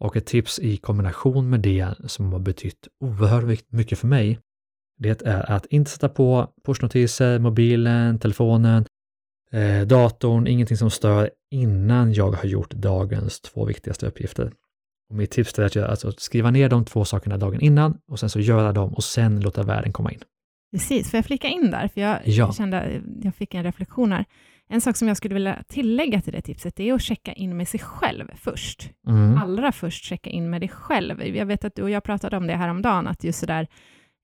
[0.00, 4.38] Och ett tips i kombination med det som har betytt oerhört mycket för mig,
[4.98, 8.84] det är att inte sätta på pushnotiser, mobilen, telefonen,
[9.52, 14.52] eh, datorn, ingenting som stör innan jag har gjort dagens två viktigaste uppgifter.
[15.10, 18.20] Och mitt tips är att göra, alltså, skriva ner de två sakerna dagen innan och
[18.20, 20.20] sen så göra dem och sen låta världen komma in.
[20.72, 21.88] Precis, får jag flika in där?
[21.88, 22.52] För jag Ja.
[22.52, 24.24] kände, jag fick en reflektion här.
[24.70, 27.56] En sak som jag skulle vilja tillägga till det tipset, det är att checka in
[27.56, 28.90] med sig själv först.
[29.06, 29.38] Mm.
[29.38, 31.26] Allra först checka in med dig själv.
[31.36, 33.66] Jag vet att du och jag pratade om det här om dagen, att just sådär,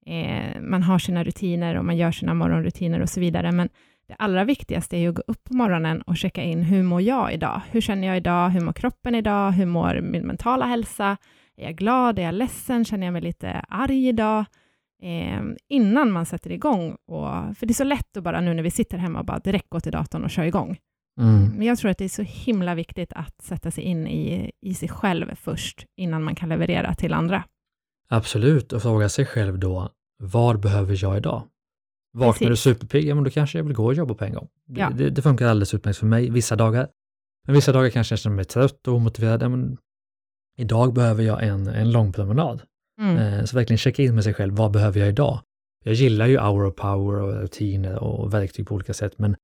[0.07, 3.69] eh, man har sina rutiner och man gör sina morgonrutiner och så vidare, men
[4.09, 7.03] det allra viktigaste är ju att gå upp på morgonen och checka in, hur mår
[7.03, 7.61] jag idag?
[7.71, 8.49] Hur känner jag idag?
[8.49, 9.51] Hur mår kroppen idag?
[9.51, 11.17] Hur mår min mentala hälsa?
[11.57, 12.19] Är jag glad?
[12.19, 12.85] Är jag ledsen?
[12.85, 14.45] Känner jag mig lite arg idag?
[15.03, 16.97] Eh, innan man sätter igång.
[17.07, 19.39] Och, för det är så lätt att bara nu när vi sitter hemma och bara
[19.39, 20.79] direkt gå till datorn och köra igång.
[21.21, 21.49] Mm.
[21.49, 24.75] Men jag tror att det är så himla viktigt att sätta sig in i, i
[24.75, 27.45] sig själv först, innan man kan leverera till andra.
[28.09, 29.89] Absolut, och fråga sig själv då,
[30.19, 31.43] vad behöver jag idag?
[32.13, 34.49] Vaknar du superpigg, ja men då kanske jag vill gå och jobba på en gång.
[34.67, 34.91] Det, Ja.
[34.91, 36.89] det, det funkar alldeles utmärkt för mig vissa dagar.
[37.47, 39.43] Men vissa dagar kanske jag känner mig trött och omotiverad.
[39.43, 39.77] Ja, men
[40.57, 42.63] idag behöver jag en, en lång promenad.
[43.01, 43.17] Mm.
[43.17, 45.41] Eh, så verkligen checka in med sig själv, vad behöver jag idag?
[45.85, 49.37] Jag gillar ju hour of power och rutiner och verktyg på olika sätt, men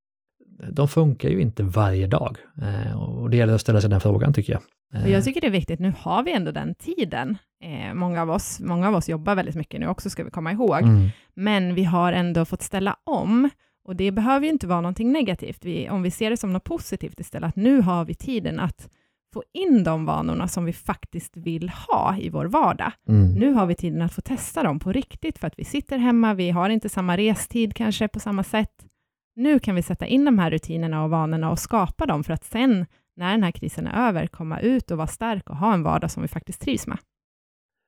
[0.73, 2.37] de funkar ju inte varje dag.
[2.63, 4.63] Eh, och det gäller att ställa sig den frågan tycker jag.
[4.95, 7.39] Eh, Och jag tycker det är viktigt, nu har vi ändå den tiden.
[7.63, 10.53] Eh, många, av oss, många av oss jobbar väldigt mycket nu också, ska vi komma
[10.53, 10.83] ihåg.
[10.83, 13.51] mm, Men vi har ändå fått ställa om,
[13.85, 15.65] och det behöver ju inte vara någonting negativt.
[15.65, 18.89] Vi, om vi ser det som något positivt istället, att nu har vi tiden att
[19.35, 22.93] få in de vanorna som vi faktiskt vill ha i vår vardag.
[23.09, 25.99] mm, Nu har vi tiden att få testa dem på riktigt, för att vi sitter
[25.99, 28.85] hemma, vi har inte samma restid kanske på samma sätt.
[29.37, 32.45] Nu kan vi sätta in de här rutinerna och vanorna och skapa dem, för att
[32.45, 35.83] sen, när den här krisen är över, komma ut och vara stark och ha en
[35.83, 36.99] vardag som vi faktiskt trivs med.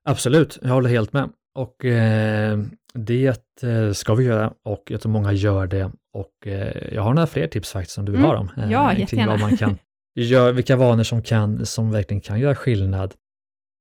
[0.08, 1.28] Absolut, jag håller helt med.
[1.54, 2.58] Och eh,
[2.94, 5.90] det eh, ska vi göra och jag tror många gör det.
[6.14, 8.30] Och eh, jag har några fler tips faktiskt om du vill Mm.
[8.30, 8.48] ha dem.
[8.56, 9.30] eh, Ja, jättegärna.
[9.30, 9.78] Vad man kan
[10.14, 13.14] göra, vilka vanor som, kan, som verkligen kan göra skillnad.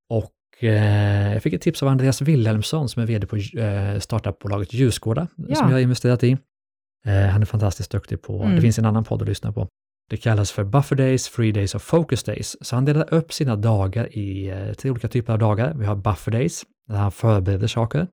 [0.10, 4.73] Och eh, jag fick ett tips av Andreas Wilhelmsson som är vd på eh, startupbolaget
[4.73, 5.55] Ljusgårda, Ja.
[5.55, 6.38] som jag har investerat i.
[7.31, 8.55] Han är fantastiskt duktig på, Mm.
[8.55, 9.67] det finns en annan podd att lyssna på.
[10.09, 12.57] Det kallas för buffer days, free days och focus days.
[12.61, 15.73] Så han delar upp sina dagar i eh, tre olika typer av dagar.
[15.73, 18.07] Vi har buffer days, där han förbereder saker.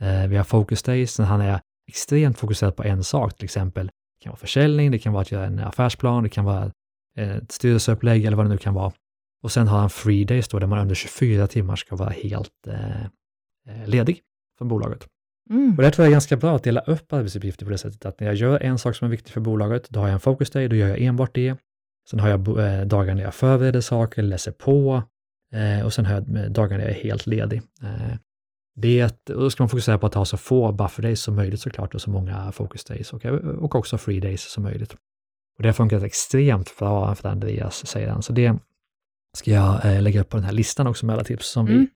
[0.00, 3.86] Eh, vi har focus days, när han är extremt fokuserad på en sak, till exempel.
[3.86, 6.70] Det kan vara försäljning, det kan vara att göra en affärsplan, det kan vara
[7.18, 8.92] eh, ett styrelseupplägg eller vad det nu kan vara.
[9.42, 12.68] Och sen har han free days då, där man under 24 timmar ska vara helt
[13.86, 14.20] ledig
[14.58, 15.06] från bolaget.
[15.50, 15.74] Mm.
[15.76, 18.20] Och det tror jag är ganska bra att dela upp arbetsuppgifter på det sättet att
[18.20, 20.50] när jag gör en sak som är viktig för bolaget, då har jag en focus
[20.50, 21.56] day, då gör jag enbart det.
[22.10, 25.02] Sen har jag eh, dagar när jag förbereder saker, läser på
[25.52, 27.62] eh, och sen har jag eh, dagar när jag är helt ledig.
[28.76, 31.20] Det är att, och då ska man fokusera på att ha så få buffer days
[31.22, 34.92] som möjligt såklart och så många focus days och, och också free days som möjligt.
[35.56, 38.22] Och det har funkat extremt bra för Andreas, säger han.
[38.22, 38.58] Så det
[39.36, 41.86] ska jag lägga upp på den här listan också med alla tips som vi Mm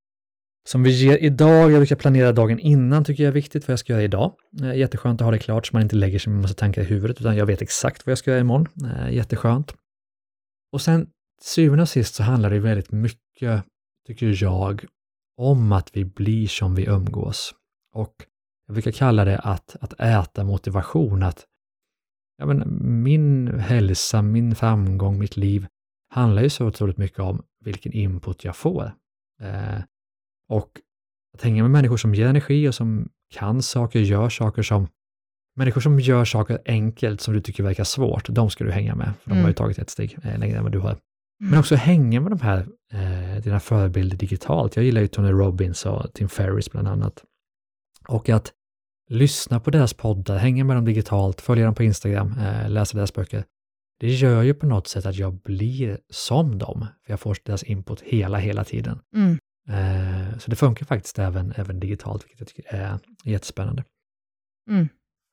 [0.66, 1.72] som vi ger idag.
[1.72, 4.32] Jag brukar planera dagen innan, tycker jag är viktigt, vad jag ska göra idag.
[4.62, 6.84] Eh, jätteskönt att ha det klart så man inte lägger sig med massa tankar i
[6.84, 8.68] huvudet, utan jag vet exakt vad jag ska göra imorgon.
[8.84, 9.74] Eh, jätteskönt.
[10.72, 13.64] Och sen, till syvende och sist så handlar det väldigt mycket,
[14.06, 14.84] tycker jag,
[15.36, 17.54] om att vi blir som vi umgås.
[17.94, 18.14] Och
[18.66, 21.44] jag brukar kalla det att, att äta motivation, att
[22.38, 25.66] ja, men, min hälsa, min framgång, mitt liv
[26.08, 28.92] handlar ju så otroligt mycket om vilken input jag får.
[29.42, 29.80] Eh,
[30.48, 30.70] och
[31.34, 34.88] att hänga med människor som ger energi och som kan saker, gör saker som
[35.58, 39.12] Människor som gör saker enkelt som du tycker verkar svårt, de ska du hänga med,
[39.22, 39.42] för de Mm.
[39.42, 40.96] har ju tagit ett steg eh, längre än vad du har.
[41.40, 44.76] Men också hänga med de här, eh, dina förebilder digitalt.
[44.76, 47.24] Jag gillar ju Tony Robbins och Tim Ferriss bland annat.
[48.08, 48.52] Och att
[49.08, 53.14] lyssna på deras poddar, hänga med dem digitalt, följa dem på Instagram, eh, läsa deras
[53.14, 53.44] böcker.
[54.00, 57.62] Det gör ju på något sätt att jag blir som dem, för jag får deras
[57.62, 58.98] input hela, hela tiden.
[59.14, 59.38] Mm.
[59.68, 63.84] Eh, så det funkar faktiskt även, även digitalt, vilket jag tycker är jättespännande.
[64.70, 64.88] Mm.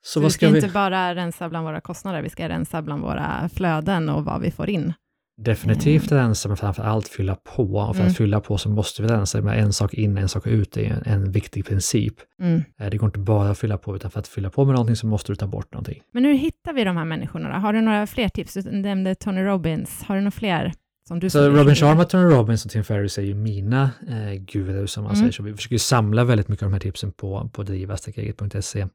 [0.05, 0.57] Så, Så vi ska ska vi...
[0.59, 4.51] inte bara rensa bland våra kostnader, vi ska rensa bland våra flöden och vad vi
[4.51, 4.93] får in.
[5.41, 7.63] Definitivt rensa, men framför allt fylla på.
[7.63, 8.11] Och för Mm.
[8.11, 10.77] att fylla på så måste vi rensa med en sak in, en sak ut.
[10.77, 12.13] Är en, en viktig princip.
[12.41, 12.63] Mm.
[12.79, 14.95] Eh, Det går inte bara att fylla på, utan för att fylla på med någonting
[14.95, 16.01] så måste du ta bort någonting.
[16.13, 17.55] Men hur hittar vi de här människorna då?
[17.55, 18.53] Har du några fler tips?
[18.53, 20.03] Du nämnde Tony Robbins.
[20.03, 20.73] Har du några fler
[21.07, 25.03] Så Robin vilja- Sharma, Tony Robbins och Tim Ferriss är ju mina eh, gurus som
[25.03, 25.19] man Mm.
[25.19, 25.31] säger.
[25.31, 28.87] Så vi försöker samla väldigt mycket av de här tipsen på, på driva-eget.se.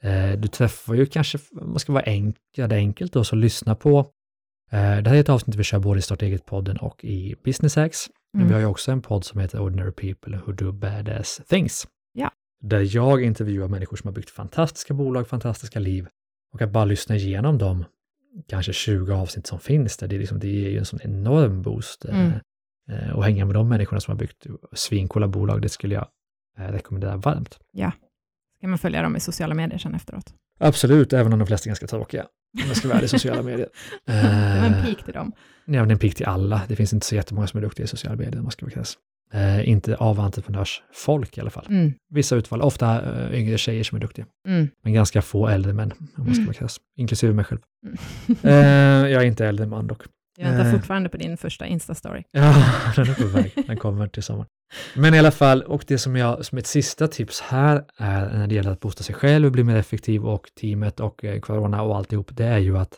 [0.00, 3.36] Eh, du träffar ju kanske, om man ska vara enk, göra det enkelt då, så
[3.36, 3.98] lyssna på.
[4.70, 7.76] Eh, det här är ett avsnitt vi kör både i Starta eget-podden och i Business
[7.76, 8.06] Hacks.
[8.32, 8.48] Men Mm.
[8.48, 11.86] vi har ju också en podd som heter Ordinary People Who Do Badass Things.
[12.12, 12.30] Ja.
[12.62, 16.06] Där jag intervjuar människor som har byggt fantastiska bolag, fantastiska liv.
[16.54, 17.84] Och att bara lyssna igenom dem,
[18.48, 21.62] kanske 20 avsnitt som finns där, det, är liksom, det ger ju en sån enorm
[21.62, 22.04] boost.
[22.04, 22.32] eh, Mm.
[22.90, 26.06] eh, Och hänga med de människorna som har byggt svincoola bolag, det skulle jag
[26.58, 27.58] eh, rekommendera varmt.
[28.58, 30.34] Ska man följa dem i sociala medier sen efteråt?
[30.58, 32.22] Absolut, även om de flesta är ganska tråkiga.
[32.62, 33.68] Om jag ska vara i sociala medier.
[34.06, 34.12] Det
[34.60, 35.32] var en Eh, pik till dem.
[35.64, 36.62] Ja, det är en pik till alla.
[36.68, 38.72] Det finns inte så jättemånga som är duktiga i sociala medier, om man ska vara
[38.74, 38.98] krass.
[39.32, 41.66] Eh, inte av entreprenörsfolk i alla fall.
[41.68, 41.92] Mm.
[42.10, 44.26] Vissa utval, ofta eh, yngre tjejer som är duktiga.
[44.48, 44.68] Mm.
[44.84, 46.76] Men ganska få äldre män, om man ska vara krass.
[46.96, 47.60] Inklusive mig själv.
[47.82, 47.94] Mm.
[49.04, 50.02] Eh, jag är inte äldre man dock.
[50.38, 50.72] Jag väntar Eh.
[50.72, 52.22] fortfarande på din första Insta-story.
[52.30, 52.54] Ja,
[52.96, 53.52] den är på väg.
[53.66, 54.46] Den kommer till sommaren.
[54.96, 58.46] Men i alla fall, och det som jag, som ett sista tips här är när
[58.46, 61.82] det gäller att boosta sig själv och bli mer effektiv och teamet och eh, corona
[61.82, 62.94] och alltihop, det är ju att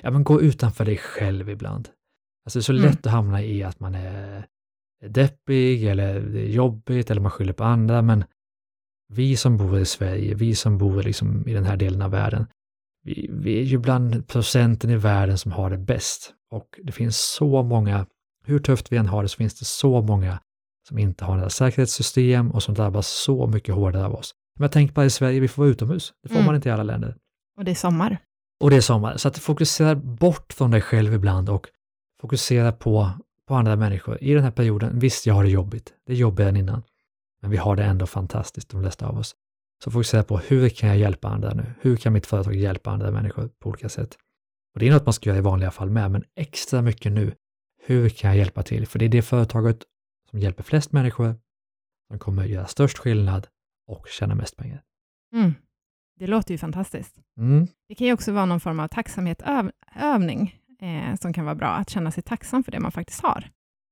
[0.00, 1.88] ja, men gå utanför dig själv ibland.
[2.44, 2.84] Alltså det är så Mm.
[2.84, 4.46] lätt att hamna i att man är
[5.08, 8.24] deppig eller det är jobbigt eller man skyller på andra, men
[9.12, 12.46] vi som bor i Sverige, vi som bor liksom i den här delen av världen,
[13.04, 16.34] vi, vi är ju bland procenten i världen som har det bäst.
[16.50, 18.06] Och det finns så många,
[18.44, 20.40] hur tufft vi än har det, så finns det så många
[20.88, 24.34] som inte har några säkerhetssystem och som drabbas så mycket hårdare av oss.
[24.58, 26.12] Men jag tänker bara i Sverige, vi får vara utomhus.
[26.22, 26.46] Det får Mm.
[26.46, 27.16] man inte i alla länder.
[27.58, 28.18] Och det är sommar.
[28.60, 31.66] Och det är sommar, så att fokusera bort från dig själv ibland och
[32.20, 33.10] fokusera på,
[33.50, 34.18] på andra människor.
[34.20, 36.82] I den här perioden, visst jag har det jobbigt, det är jobbigare än innan,
[37.42, 39.34] men vi har det ändå fantastiskt, de flesta av oss.
[39.84, 41.64] Så fokusera på hur kan jag hjälpa andra nu?
[41.80, 44.18] Hur kan mitt företag hjälpa andra människor på olika sätt?
[44.74, 47.34] Och det är något man ska göra i vanliga fall med, men extra mycket nu.
[47.86, 48.86] Hur kan jag hjälpa till?
[48.86, 49.78] För det är det företaget
[50.30, 51.34] som hjälper flest människor,
[52.08, 53.46] som kommer göra störst skillnad
[53.86, 54.82] och tjäna mest pengar.
[55.34, 55.54] Mm.
[56.18, 57.16] Det låter ju fantastiskt.
[57.38, 57.66] Mm.
[57.88, 61.90] Det kan ju också vara någon form av tacksamhetsövning eh, som kan vara bra, att
[61.90, 63.48] känna sig tacksam för det man faktiskt har.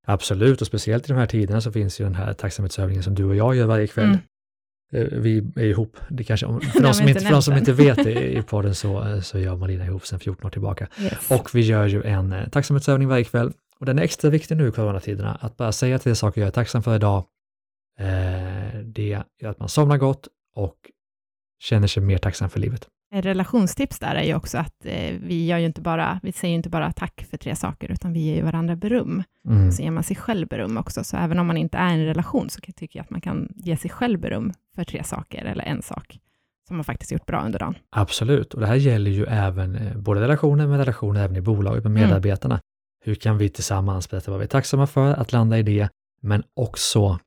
[0.07, 3.25] Absolut, och speciellt i de här tiderna så finns ju den här tacksamhetsövningen som du
[3.25, 4.05] och jag gör varje kväll.
[4.05, 4.19] Mm.
[4.93, 8.07] Eh, Vi är ihop, det kanske, för de som, inte för de som inte vet
[8.07, 10.89] i podden så, eh, så gör Malina ihop sedan 14 år tillbaka.
[11.01, 11.31] Yes.
[11.31, 13.53] Och vi gör ju en eh, tacksamhetsövning varje kväll.
[13.81, 16.53] Och den är extra viktig nu i coronatiderna, att bara säga tre saker jag är
[16.53, 17.25] tacksam för idag.
[17.99, 20.77] Eh, det gör att man somnar gott och
[21.59, 22.89] känner sig mer tacksam för livet.
[23.15, 26.57] Relationstips där är ju också att eh, vi gör ju inte bara, vi säger ju
[26.57, 29.23] inte bara tack för tre saker, utan vi ger ju varandra beröm.
[29.49, 29.73] Mm.
[29.73, 31.05] Så ger man sig själv beröm också.
[31.05, 33.49] Så även om man inte är i en relation, så tycker jag att man kan
[33.57, 36.19] ge sig själv beröm för tre saker, eller en sak,
[36.69, 37.75] som man faktiskt gjort bra under dagen.
[37.91, 41.85] Absolut, och det här gäller ju även eh, både relationer, men relationer även i bolaget
[41.85, 42.03] med Mm.
[42.03, 42.61] medarbetarna.
[43.05, 45.89] Hur kan vi tillsammans berätta vad vi är tacksamma för, att landa i det,
[46.23, 47.19] men också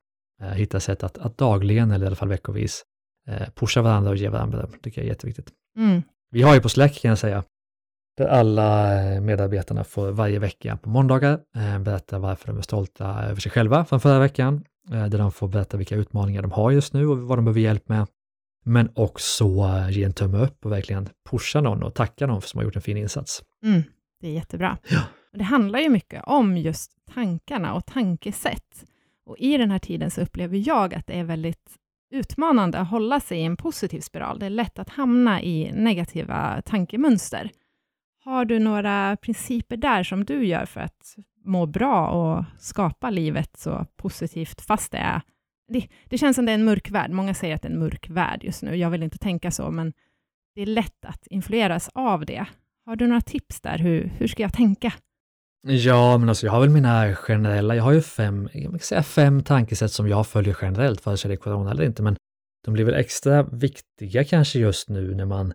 [0.42, 2.82] eh, hitta sätt att, att dagligen, eller i alla fall veckovis,
[3.28, 4.70] eh, pusha varandra och ge varandra beröm.
[4.72, 5.50] Det tycker jag är jätteviktigt.
[5.76, 6.02] Mm.
[6.30, 7.44] Vi har ju på Slack kan jag säga,
[8.16, 13.22] där alla eh, medarbetarna får varje vecka på måndagar eh, berätta varför de är stolta
[13.22, 16.70] över sig själva från förra veckan, eh, där de får berätta vilka utmaningar de har
[16.70, 18.06] just nu och vad de behöver hjälp med.
[18.64, 19.44] Men också
[19.90, 22.82] ge en tumme upp och verkligen pusha någon och tacka någon som har gjort en
[22.82, 23.42] fin insats.
[23.64, 23.82] Mm.
[24.20, 24.78] Det är jättebra.
[24.88, 25.00] Ja.
[25.32, 28.84] Det handlar ju mycket om just tankarna och tankesätt.
[29.26, 31.78] Och i den här tiden så upplever jag att det är väldigt
[32.12, 34.38] utmanande att hålla sig i en positiv spiral.
[34.38, 37.50] Det är lätt att hamna i negativa tankemönster.
[38.24, 43.56] Har du några principer där som du gör för att må bra och skapa livet
[43.56, 45.20] så positivt, fast det är...
[45.68, 47.10] Det, det känns som det är en mörk värld.
[47.10, 48.76] Många säger att det är en mörk värld just nu.
[48.76, 49.92] Jag vill inte tänka så, men
[50.54, 52.46] det är lätt att influeras av det.
[52.86, 53.78] Har du några tips där?
[53.78, 54.92] Hur, hur ska jag tänka?
[55.66, 59.02] Ja, men alltså jag har väl mina generella, jag har ju fem, jag kan säga
[59.02, 62.16] fem tankesätt som jag följer generellt, vare sig det är corona eller inte, men
[62.64, 65.52] de blir väl extra viktiga kanske just nu när man,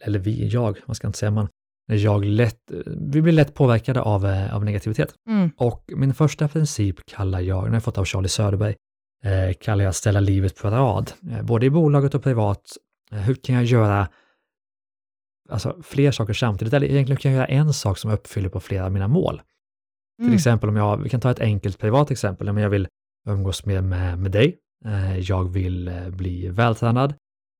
[0.00, 1.48] eller vi, jag, man ska inte säga man,
[1.88, 5.14] när jag lätt, vi blir lätt påverkade av, eh, av negativitet.
[5.28, 5.50] Mm.
[5.56, 8.74] Och min första princip kallar jag, den har jag fått av Charlie Söderberg,
[9.24, 11.12] eh, kallar jag att ställa livet på rad.
[11.30, 12.76] Eh, både i bolaget och privat.
[13.12, 14.08] Eh, hur kan jag göra
[15.48, 16.74] alltså, fler saker samtidigt?
[16.74, 19.42] Eller egentligen kan jag göra en sak som uppfyller på flera av mina mål.
[20.18, 20.30] Mm.
[20.30, 22.88] Till exempel om jag, vi kan ta ett enkelt privat exempel, om jag vill
[23.28, 27.14] umgås mer med, med dig, eh, jag vill eh, bli vältränad,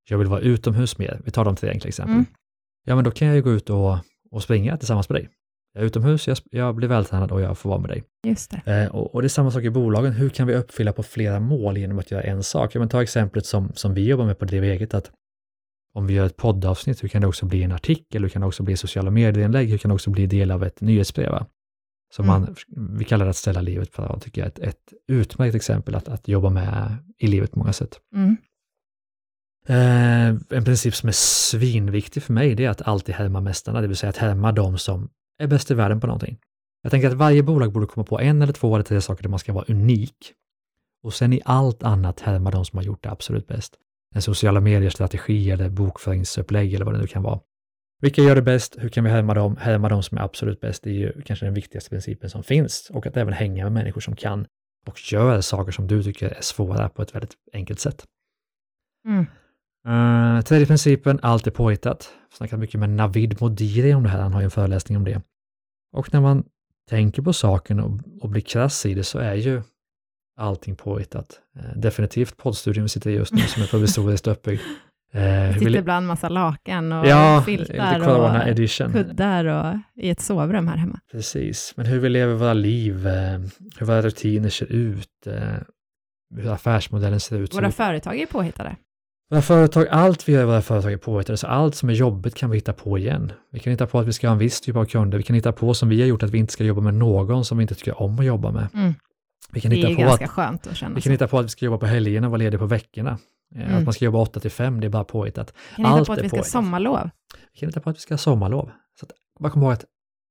[0.08, 2.16] jag vill vara utomhus mer, vi tar de tre enkla exemplen.
[2.16, 2.26] Mm.
[2.84, 3.98] Ja, men då kan jag ju gå ut och,
[4.30, 5.28] och springa tillsammans med dig.
[5.72, 8.04] Jag är utomhus, jag, jag blir vältränad och jag får vara med dig.
[8.26, 8.82] Just det.
[8.82, 11.40] Eh, och, och det är samma sak i bolagen, hur kan vi uppfylla på flera
[11.40, 12.74] mål genom att göra en sak?
[12.74, 15.10] Ja, men ta exemplet som, som vi jobbar med på Driv eget, att
[15.96, 18.48] om vi gör ett poddavsnitt, hur kan det också bli en artikel, hur kan det
[18.48, 21.30] också bli sociala medieinlägg, hur kan det också bli del av ett nyhetsbrev?
[21.30, 21.46] va?
[22.14, 22.40] Så Mm.
[22.40, 22.56] man,
[22.98, 26.08] vi kallar det att ställa livet på rad, tycker jag, ett, ett utmärkt exempel att,
[26.08, 28.00] att jobba med i livet på många sätt.
[28.14, 28.36] Mm.
[29.68, 33.86] Eh, en princip som är svinviktig för mig, det är att alltid härma mästarna, det
[33.86, 36.38] vill säga att härma de som är bäst i världen på någonting.
[36.82, 39.30] Jag tänker att varje bolag borde komma på en eller två eller tre saker där
[39.30, 40.32] man ska vara unik.
[41.02, 43.76] Och sen i allt annat härma de som har gjort det absolut bäst.
[44.14, 47.40] En sociala medier-strategi eller bokföringsupplägg eller vad det nu kan vara.
[48.00, 48.76] Vilka gör det bäst?
[48.78, 49.56] Hur kan vi härma dem?
[49.56, 50.82] Härma de som är absolut bäst.
[50.82, 52.90] Det är ju kanske den viktigaste principen som finns.
[52.94, 54.46] Och att även hänga med människor som kan
[54.86, 58.04] och gör saker som du tycker är svåra på ett väldigt enkelt sätt.
[59.08, 59.26] Mm.
[59.88, 62.10] Uh, tredje principen, allt är påhittat.
[62.32, 65.22] Snackat mycket med Navid Modiri om det här, han har ju en föreläsning om det.
[65.92, 66.44] Och när man
[66.90, 69.62] tänker på saken och, och blir krass i det så är ju
[70.36, 71.40] allting påhittat.
[71.56, 74.60] Eh, definitivt poddstudion vi sitter i just nu som är provisoriskt uppbyggd.
[75.12, 78.92] Eh, hur sitter vill- ibland massa lakan och ja, filtar och edition.
[78.92, 81.00] kuddar och i ett sovrum här hemma.
[81.12, 83.38] Precis, men hur vi lever våra liv, eh,
[83.78, 85.08] hur våra rutiner ser ut,
[86.36, 87.54] hur affärsmodellen ser ut.
[87.54, 88.76] Våra vi- företag är påhittade.
[89.30, 92.34] Våra företag, allt vi gör i våra företag är påhittade, så allt som är jobbigt
[92.34, 93.32] kan vi hitta på igen.
[93.52, 95.36] Vi kan hitta på att vi ska ha en viss typ av kunder, vi kan
[95.36, 97.62] hitta på som vi har gjort att vi inte ska jobba med någon som vi
[97.62, 98.68] inte tycker om att jobba med.
[98.74, 98.94] Mm.
[99.52, 101.04] Vi kan, Det hitta är på ganska att, skönt att känna vi så.
[101.04, 103.10] kan hitta på att vi ska jobba på helgerna och vara lediga på veckorna.
[103.54, 103.78] Eh, Mm.
[103.78, 105.54] Att man ska jobba 8 till 5, det är bara påhittat.
[105.76, 107.10] Kan hitta allt på att vi ska ha sommarlov.
[107.52, 108.70] Vi kan hitta på att vi ska ha sommarlov.
[109.00, 109.84] Så att, bara kom ihåg att,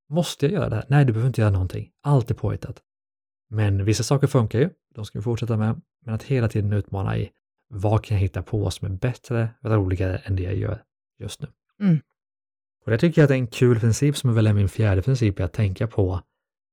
[0.09, 0.85] måste jag göra det här?
[0.87, 1.89] Nej, du behöver inte göra någonting.
[2.03, 2.81] Allt är påhittat.
[3.49, 5.81] Men vissa saker funkar ju, de ska vi fortsätta med.
[6.05, 7.29] Men att hela tiden utmana i,
[7.69, 10.83] vad kan jag hitta på som är bättre, roligare än det jag gör
[11.19, 11.47] just nu?
[11.81, 11.99] Mm.
[12.85, 15.39] Och det tycker jag att är en kul princip som är väl min fjärde princip,
[15.39, 16.21] är att tänka på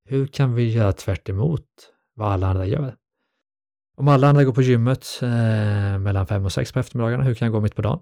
[0.09, 1.67] hur kan vi göra tvärt emot
[2.15, 2.97] vad alla andra gör?
[3.97, 7.47] Om alla andra går på gymmet eh, mellan fem och sex på eftermiddagarna, hur kan
[7.47, 8.01] jag gå mitt på dagen?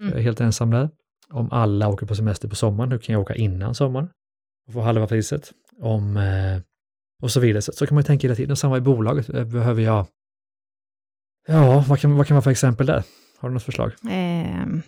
[0.00, 0.10] Mm.
[0.10, 0.90] Jag är helt ensam där.
[1.30, 4.08] Om alla åker på semester på sommaren, hur kan jag åka innan sommaren?
[4.66, 5.52] Och få halva priset.
[5.80, 6.60] Om, eh,
[7.22, 7.62] och så vidare.
[7.62, 8.50] Så, så kan man tänka hela tiden.
[8.50, 9.28] Och samma i bolaget.
[9.28, 10.06] Eh, Behöver jag...
[11.46, 13.04] Ja, vad kan, vad kan man få exempel där?
[13.38, 13.92] Har du något förslag?
[14.10, 14.82] Ehm,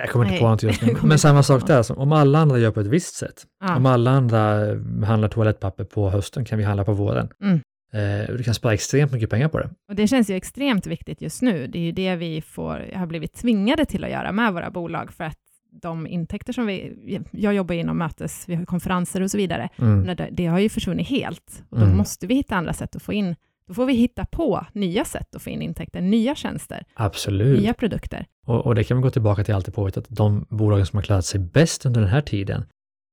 [0.00, 0.92] Jag kommer inte Nej, på något just nu.
[0.94, 1.82] Men inte samma sak där.
[1.82, 3.46] Som om alla andra gör på ett visst sätt.
[3.60, 3.76] ja.
[3.76, 7.28] Om alla andra eh, handlar toalettpapper på hösten kan vi handla på våren.
[7.42, 7.60] Mm.
[7.92, 9.70] Eh, du kan spara extremt mycket pengar på det.
[9.88, 11.66] Och det känns ju extremt viktigt just nu.
[11.66, 15.12] Det är ju det vi får, har blivit tvingade till att göra med våra bolag,
[15.12, 15.36] för att
[15.82, 17.20] de intäkter som vi...
[17.30, 19.68] Jag jobbar inom mötes, vi har konferenser och så vidare.
[19.78, 20.16] Mm.
[20.30, 21.62] Det har ju försvunnit helt.
[21.70, 21.96] Och då Mm.
[21.96, 23.36] måste vi hitta andra sätt att få in...
[23.70, 27.60] Då får vi hitta på nya sätt att få in intäkter, nya tjänster, Absolut.
[27.60, 28.26] nya produkter.
[28.46, 30.04] Och, och det kan vi gå tillbaka till alltid påhittat.
[30.08, 32.64] De bolagen som har klarat sig bäst under den här tiden,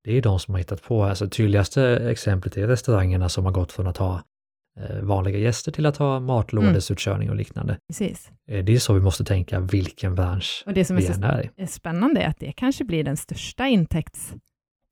[0.03, 3.71] det är de som har hittat på, alltså tydligaste exemplet är restaurangerna som har gått
[3.71, 4.21] från att ha
[4.79, 7.77] eh, vanliga gäster till att ha matlådesutkörning och liknande.
[7.87, 8.31] Precis.
[8.49, 11.43] Eh, det är så vi måste tänka vilken bransch Och det som är vi är
[11.43, 11.61] i.
[11.61, 13.67] är spännande är att det kanske blir den största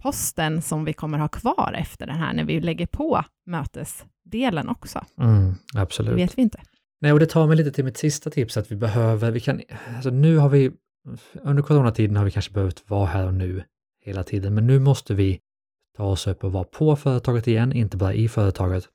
[0.05, 5.05] intäktsposten som vi kommer ha kvar efter den här, när vi lägger på mötesdelen också.
[5.19, 6.17] Mm, Det absolut.
[6.17, 6.59] vet vi inte.
[7.01, 9.61] Nej, och det tar mig lite till mitt sista tips att vi behöver, vi kan,
[9.95, 10.71] alltså nu har vi,
[11.43, 13.63] under coronatiden har vi kanske behövt vara här och nu
[14.05, 15.39] hela tiden, men nu måste vi
[15.97, 18.89] ta oss upp och vara på företaget igen, inte bara i företaget,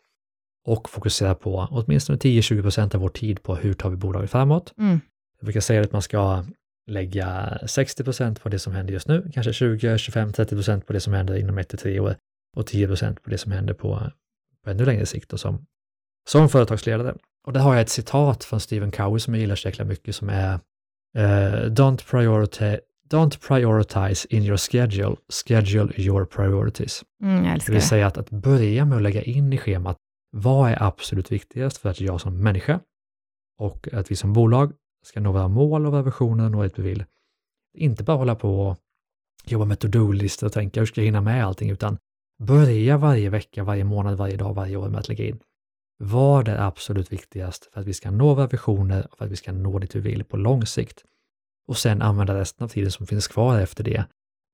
[0.67, 4.75] och fokusera på åtminstone 10-20% av vår tid på hur tar vi bolaget framåt.
[4.79, 5.01] Mm.
[5.39, 6.45] Jag brukar säga att man ska
[6.87, 11.13] lägga 60% på det som händer just nu, kanske 20, 25, 30% på det som
[11.13, 12.17] händer inom 1-3 år
[12.57, 14.11] och 10% på det som händer på,
[14.65, 15.67] på ännu längre sikt och som,
[16.29, 17.15] som företagsledare.
[17.47, 20.15] Och där har jag ett citat från Stephen Cowey som jag gillar så jäkla mycket
[20.15, 20.55] som är
[21.17, 22.81] eh, don't, prioritize,
[23.11, 27.05] don't prioritize in your schedule, schedule your priorities.
[27.23, 29.97] Mm, jag Det vill säga att, att börja med att lägga in i schemat
[30.31, 32.81] vad är absolut viktigast för att jag som människa
[33.59, 34.73] och att vi som bolag
[35.05, 37.05] ska nå våra mål och våra visioner och dit vi vill.
[37.75, 38.79] Inte bara hålla på och
[39.45, 41.99] jobba med to-do-listor och tänka hur ska jag hinna med allting, utan
[42.39, 45.41] börja varje vecka, varje månad, varje dag, varje år med att lägga in
[46.03, 49.37] vad är absolut viktigast för att vi ska nå våra visioner och för att vi
[49.37, 51.05] ska nå dit vi vill på lång sikt.
[51.69, 54.05] Och sen använda resten av tiden som finns kvar efter det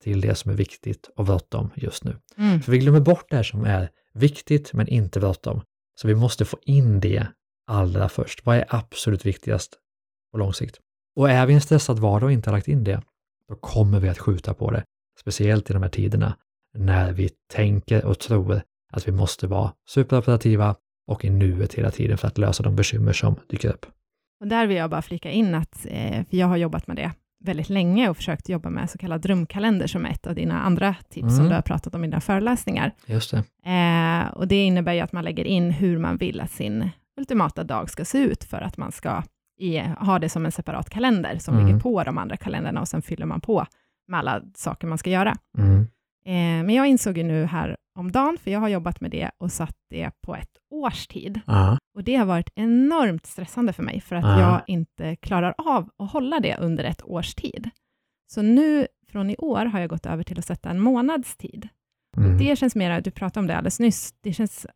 [0.03, 2.17] till det som är viktigt och bråttom just nu.
[2.37, 2.63] Mm.
[2.63, 5.61] För vi glömmer bort det här som är viktigt men inte bråttom.
[6.01, 7.27] Så vi måste få in det
[7.67, 8.47] allra först.
[8.47, 9.79] Vad är absolut viktigast
[10.37, 10.77] på lång sikt?
[11.17, 13.03] Och är vi en stressad vardag och inte har lagt in det,
[13.49, 14.85] då kommer vi att skjuta på det.
[15.21, 16.37] Speciellt i de här tiderna
[16.79, 18.61] när vi tänker och tror
[18.93, 20.75] att vi måste vara superoperativa
[21.07, 23.87] och i nuet hela tiden för att lösa de bekymmer som dyker upp.
[24.41, 27.13] Och där vill jag bara flika in att, eh, för jag har jobbat med det
[27.45, 31.23] väldigt länge och försökt jobba med så kallad drömkalender som ett av dina andra tips
[31.23, 31.37] Mm.
[31.37, 32.93] som du har pratat om i dina föreläsningar.
[33.07, 33.71] Just det.
[33.71, 37.65] Eh, och det innebär ju att man lägger in hur man vill att sin ultimata
[37.65, 39.23] dag ska se ut för att man ska
[39.59, 41.67] i, ha det som en separat kalender som Mm.
[41.67, 43.67] ligger på de andra kalendrarna och sen fyller man på
[44.09, 45.37] med alla saker man ska göra.
[45.59, 45.81] Mm.
[46.27, 49.31] Eh, men jag insåg ju nu här om dagen, för jag har jobbat med det
[49.39, 51.41] och satt det på ett års tid.
[51.47, 51.79] Ja.
[51.97, 54.41] Och det har varit enormt stressande för mig, för att Ja.
[54.41, 57.71] jag inte klarar av att hålla det under ett års tid.
[58.33, 61.69] Så nu, från i år, har jag gått över till att sätta en månads tid.
[62.17, 62.39] Mm.
[62.39, 64.67] Det känns mer, du pratade om det alldeles nyss, det känns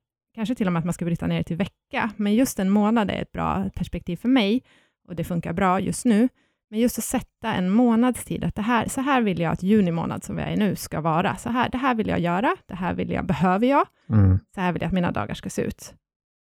[0.41, 2.70] kanske till och med att man ska bryta ner det till vecka, men just en
[2.70, 4.62] månad är ett bra perspektiv för mig,
[5.09, 6.28] och det funkar bra just nu.
[6.70, 9.62] Men just att sätta en månads tid, att det här, så här vill jag att
[9.62, 11.36] juni månad som vi är i nu ska vara.
[11.36, 14.38] Så här, det här vill jag göra, det här vill jag, behöver jag, Mm.
[14.55, 15.95] så här vill jag att mina dagar ska se ut.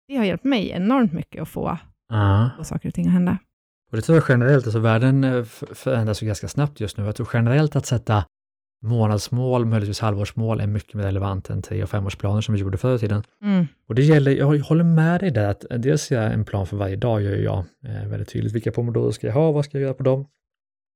[0.07, 1.77] Det har hjälpt mig enormt mycket att få,
[2.09, 2.49] Ja.
[2.57, 3.37] få saker och ting att hända.
[3.91, 5.43] Och det tror jag generellt, alltså världen eh,
[5.73, 7.05] förändras ju ganska snabbt just nu.
[7.05, 8.25] Jag tror generellt att sätta
[8.81, 12.95] månadsmål, möjligtvis halvårsmål, är mycket mer relevant än tre och femårsplaner som vi gjorde förr
[12.95, 13.23] i tiden.
[13.43, 13.67] Mm.
[13.87, 16.95] Och det gäller, jag håller med dig där, att dels är en plan för varje
[16.95, 18.53] dag gör jag eh, väldigt tydligt.
[18.53, 20.25] Vilka pomodoro ska jag ha, vad ska jag göra på dem?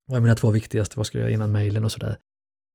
[0.08, 2.18] Vad är mina två viktigaste, vad ska jag göra innan mejlen och sådär.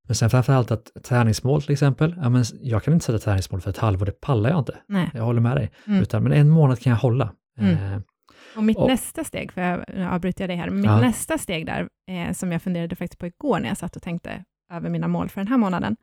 [0.06, 3.70] Men sen framförallt att träningsmål till exempel, ja, men jag kan inte sätta träningsmål för
[3.70, 4.76] ett halvår, det pallar jag inte.
[4.88, 5.10] Nej.
[5.14, 5.70] Jag håller med dig.
[5.86, 6.02] Mm.
[6.02, 7.32] Utan, men en månad kan jag hålla.
[7.60, 7.92] Mm.
[7.92, 8.00] Eh,
[8.56, 11.00] Och mitt Och- nästa steg, för jag nu avbryter jag dig här, mitt Ja.
[11.00, 14.44] nästa steg där, eh, som jag funderade faktiskt på igår när jag satt och tänkte
[14.72, 15.96] över mina mål för den här månaden,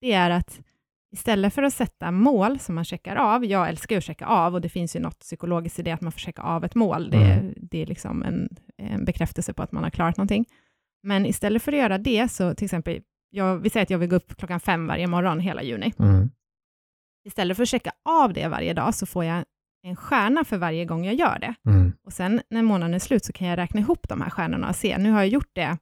[0.00, 0.60] det är att
[1.12, 4.60] istället för att sätta mål som man checkar av, jag älskar att checka av och
[4.60, 7.16] det finns ju något psykologiskt i det att man får checka av ett mål, det,
[7.16, 7.54] Mm.
[7.56, 10.44] det är liksom en, en bekräftelse på att man har klarat någonting.
[11.02, 13.00] Men istället för att göra det, så till exempel,
[13.30, 15.92] jag, vi säger att jag vill gå upp klockan fem varje morgon hela juni.
[15.98, 16.30] mm.
[17.24, 19.44] Istället för att checka av det varje dag, så får jag
[19.82, 21.54] en stjärna för varje gång jag gör det.
[21.70, 21.92] Mm.
[22.04, 24.76] Och sen när månaden är slut så kan jag räkna ihop de här stjärnorna och
[24.76, 25.76] se, nu har jag gjort det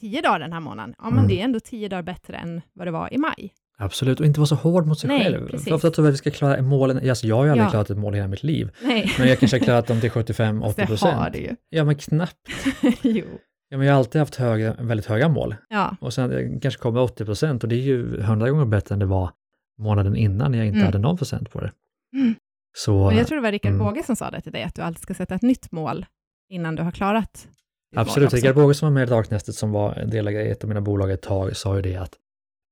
[0.00, 0.94] tio dagar den här månaden.
[0.98, 1.28] Ja, men Mm.
[1.28, 3.52] det är ändå tio dagar bättre än vad det var i maj.
[3.78, 5.48] Absolut, och inte vara så hård mot sig Nej, själv.
[5.48, 5.68] precis.
[5.68, 7.70] För ofta tror jag att vi ska klara målen, alltså jag har ju aldrig Ja.
[7.70, 10.10] klarat ett mål i hela mitt liv, Nej, men jag kanske har klarat dem till
[10.12, 11.32] 75-80 det har procent.
[11.32, 11.56] du ju.
[11.68, 12.48] Ja, men knappt.
[13.02, 13.24] jo.
[13.68, 15.54] Ja, men jag har alltid haft höga, väldigt höga mål.
[15.68, 18.98] Ja, Och sen kanske kommer 80 procent och det är ju hundra gånger bättre än
[18.98, 19.30] det var
[19.78, 20.86] månaden innan när jag inte Mm.
[20.86, 21.72] hade någon procent på det.
[22.16, 22.34] Mm.
[22.76, 23.86] Så och jag tror det var Rickard Mm.
[23.86, 26.06] Båge som sa det till dig, att du alltid ska sätta ett nytt mål
[26.48, 27.48] innan du har klarat
[27.96, 28.32] absolut.
[28.32, 31.10] Rickard Båge som var med i Darknestet som var delägare i ett av mina bolag
[31.10, 32.14] ett tag sa ju det att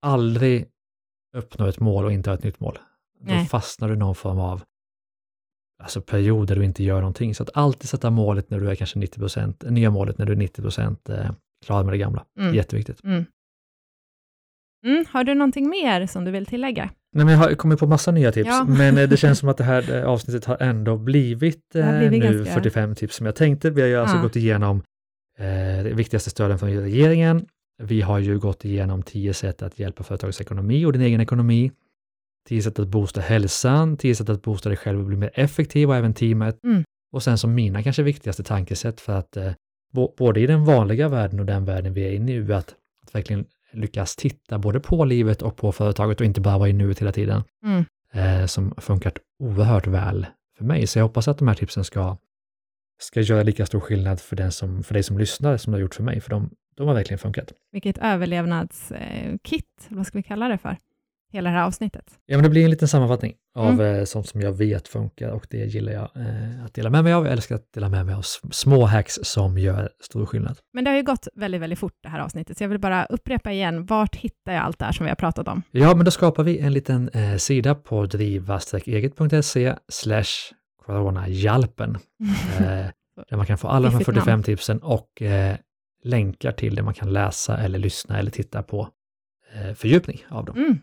[0.02, 0.66] aldrig
[1.36, 2.78] uppnå ett mål och inte ha ett nytt mål.
[3.20, 3.46] Då Nej.
[3.46, 4.62] fastnar du i någon form av
[5.82, 7.34] alltså period där du inte gör någonting.
[7.34, 10.32] Så att alltid sätta målet när du är kanske 90 procent, nya målet när du
[10.32, 11.30] är 90 procent eh,
[11.66, 12.24] klar med det gamla.
[12.40, 12.54] Mm.
[12.54, 13.04] Jätteviktigt.
[13.04, 13.24] Mm.
[14.86, 16.90] Mm, har du någonting mer som du vill tillägga?
[17.12, 18.64] Nej, men jag har kommit på massa nya tips, Ja.
[18.64, 22.20] men eh, det känns som att det här eh, avsnittet har ändå blivit, har blivit
[22.24, 23.70] nu ganska- 45 tips som jag tänkte.
[23.70, 24.22] Vi har ju alltså Ja.
[24.22, 24.82] gått igenom
[25.42, 27.46] eh, viktigaste stöden från regeringen.
[27.82, 31.72] Vi har ju gått igenom 10 sätt att hjälpa företagets ekonomi och din egen ekonomi.
[32.48, 35.88] 10 sätt att boosta hälsan, 10 sätt att boosta dig själv och bli mer effektiv
[35.88, 36.64] och även teamet.
[36.64, 36.84] Mm.
[37.12, 39.52] Och sen som mina kanske viktigaste tankesätt för att eh,
[40.18, 43.44] både i den vanliga världen och den världen vi är i nu, att, att verkligen
[43.72, 47.12] lyckas titta både på livet och på företaget och inte bara vara i nuet hela
[47.12, 47.84] tiden Mm.
[48.12, 50.26] eh, som funkat oerhört väl
[50.56, 50.86] för mig.
[50.86, 52.16] Så jag hoppas att de här tipsen ska,
[53.02, 55.80] ska göra lika stor skillnad för, den som, för dig som lyssnar som det har
[55.82, 57.52] gjort för mig, för de, de har verkligen funkat.
[57.72, 60.76] Vilket överlevnadskit, vad ska vi kalla det för?
[61.32, 62.04] Hela det här avsnittet.
[62.26, 63.98] Ja, men det blir en liten sammanfattning av Mm.
[63.98, 67.12] eh, sånt som jag vet funkar och det gillar jag eh, att dela med mig
[67.12, 67.24] av.
[67.24, 70.58] Jag älskar att dela med mig av små hacks som gör stor skillnad.
[70.72, 73.04] Men det har ju gått väldigt, väldigt fort det här avsnittet, så jag vill bara
[73.04, 75.62] upprepa igen, vart hittar jag allt det här som vi har pratat om?
[75.70, 79.74] Ja, men då skapar vi en liten eh, sida på driva-eget.se
[80.86, 81.98] coronahjälpen.
[82.60, 82.86] Eh,
[83.28, 84.42] där man kan få alla de här Fiffigt 45 namn.
[84.42, 85.56] tipsen och eh,
[86.04, 88.88] länkar till det man kan läsa eller lyssna eller titta på
[89.54, 90.56] eh, fördjupning av dem.
[90.56, 90.78] Mm.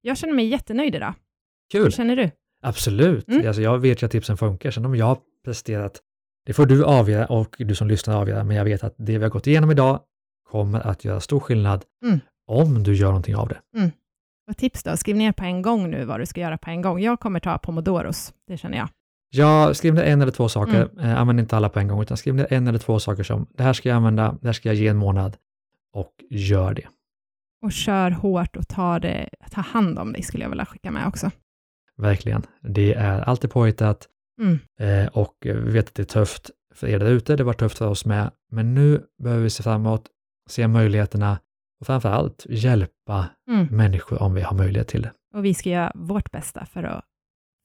[0.00, 1.14] Jag känner mig jättenöjd idag.
[1.72, 1.92] Hur Kul!
[1.92, 2.30] känner du?
[2.62, 3.28] Absolut!
[3.28, 3.46] Mm.
[3.46, 6.00] Alltså, jag vet ju att tipsen funkar, sen om jag har presterat,
[6.46, 9.22] det får du avgöra och du som lyssnar avgöra, men jag vet att det vi
[9.24, 10.00] har gått igenom idag
[10.50, 12.20] kommer att göra stor skillnad Mm.
[12.46, 13.60] om du gör någonting av det.
[14.50, 16.82] Och tips då, skriv ner på en gång nu vad du ska göra på en
[16.82, 17.00] gång.
[17.00, 18.88] Jag kommer ta pomodoros, det känner jag.
[19.34, 21.04] Jag skriv ner en eller två saker, Mm.
[21.10, 23.46] eh, använd inte alla på en gång, utan skriv ner en eller två saker som
[23.56, 25.36] det här ska jag använda, det här ska jag ge en månad
[25.92, 26.86] och gör det.
[27.62, 31.06] Och kör hårt och ta, det, ta hand om dig, skulle jag vilja skicka med
[31.06, 31.30] också.
[31.96, 32.42] Verkligen.
[32.60, 34.08] Det är alltid påhittat
[34.40, 34.58] Mm.
[34.80, 37.36] eh, och vi vet att det är tufft för er där ute.
[37.36, 40.06] Det var tufft för oss med, men nu behöver vi se framåt,
[40.48, 41.38] se möjligheterna
[41.80, 43.66] och framför allt hjälpa Mm.
[43.70, 45.12] människor om vi har möjlighet till det.
[45.34, 47.04] Och vi ska göra vårt bästa för att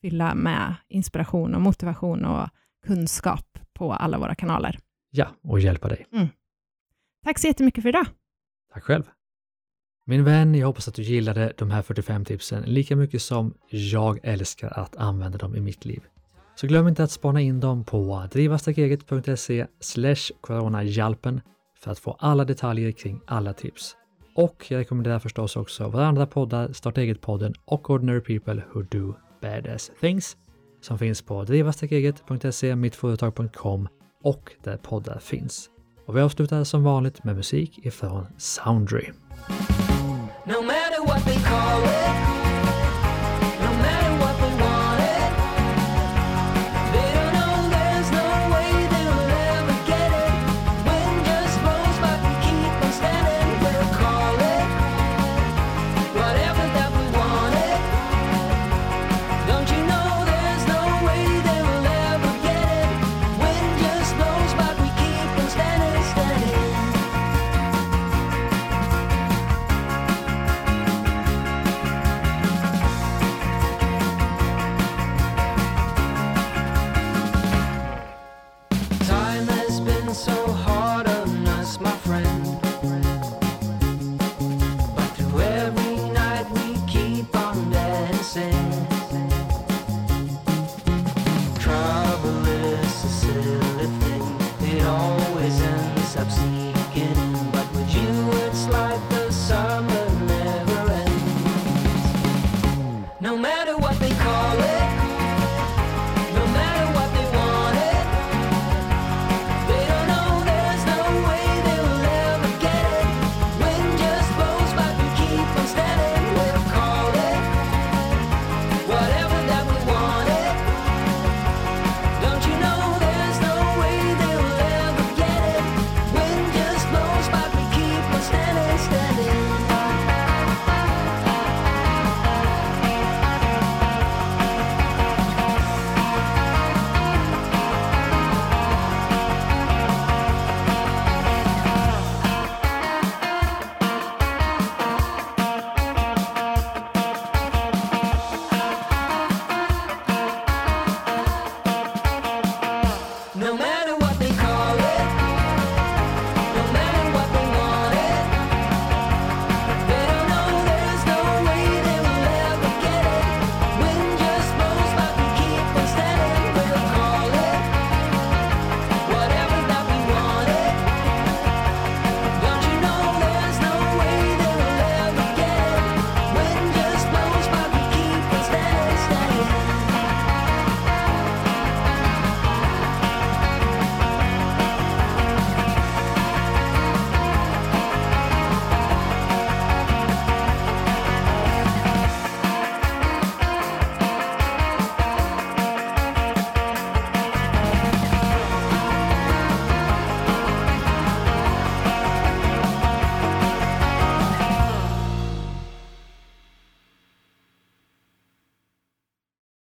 [0.07, 2.49] fylla med inspiration och motivation och
[2.85, 4.79] kunskap på alla våra kanaler.
[5.11, 6.05] Ja, och hjälpa dig.
[7.25, 8.05] Tack så jättemycket för idag.
[8.73, 9.03] Tack själv.
[10.05, 14.19] Min vän, jag hoppas att du gillade de här 45 tipsen lika mycket som jag
[14.23, 16.01] älskar att använda dem i mitt liv.
[16.55, 19.65] Så glöm inte att spana in dem på drivastarkeget.se
[20.41, 21.41] coronahjälpen
[21.79, 23.95] för att få alla detaljer kring alla tips.
[24.35, 29.26] Och jag rekommenderar förstås också våra andra poddar, Starta eget-podden och Ordinary People Who Do
[29.41, 30.37] Badass Things
[30.81, 33.87] som finns på drivastarkeget.se, mittföretag.com
[34.23, 35.69] och där poddar finns.
[36.05, 39.11] Och vi avslutar som vanligt med musik ifrån Soundry.
[40.45, 42.36] No matter what they call it, no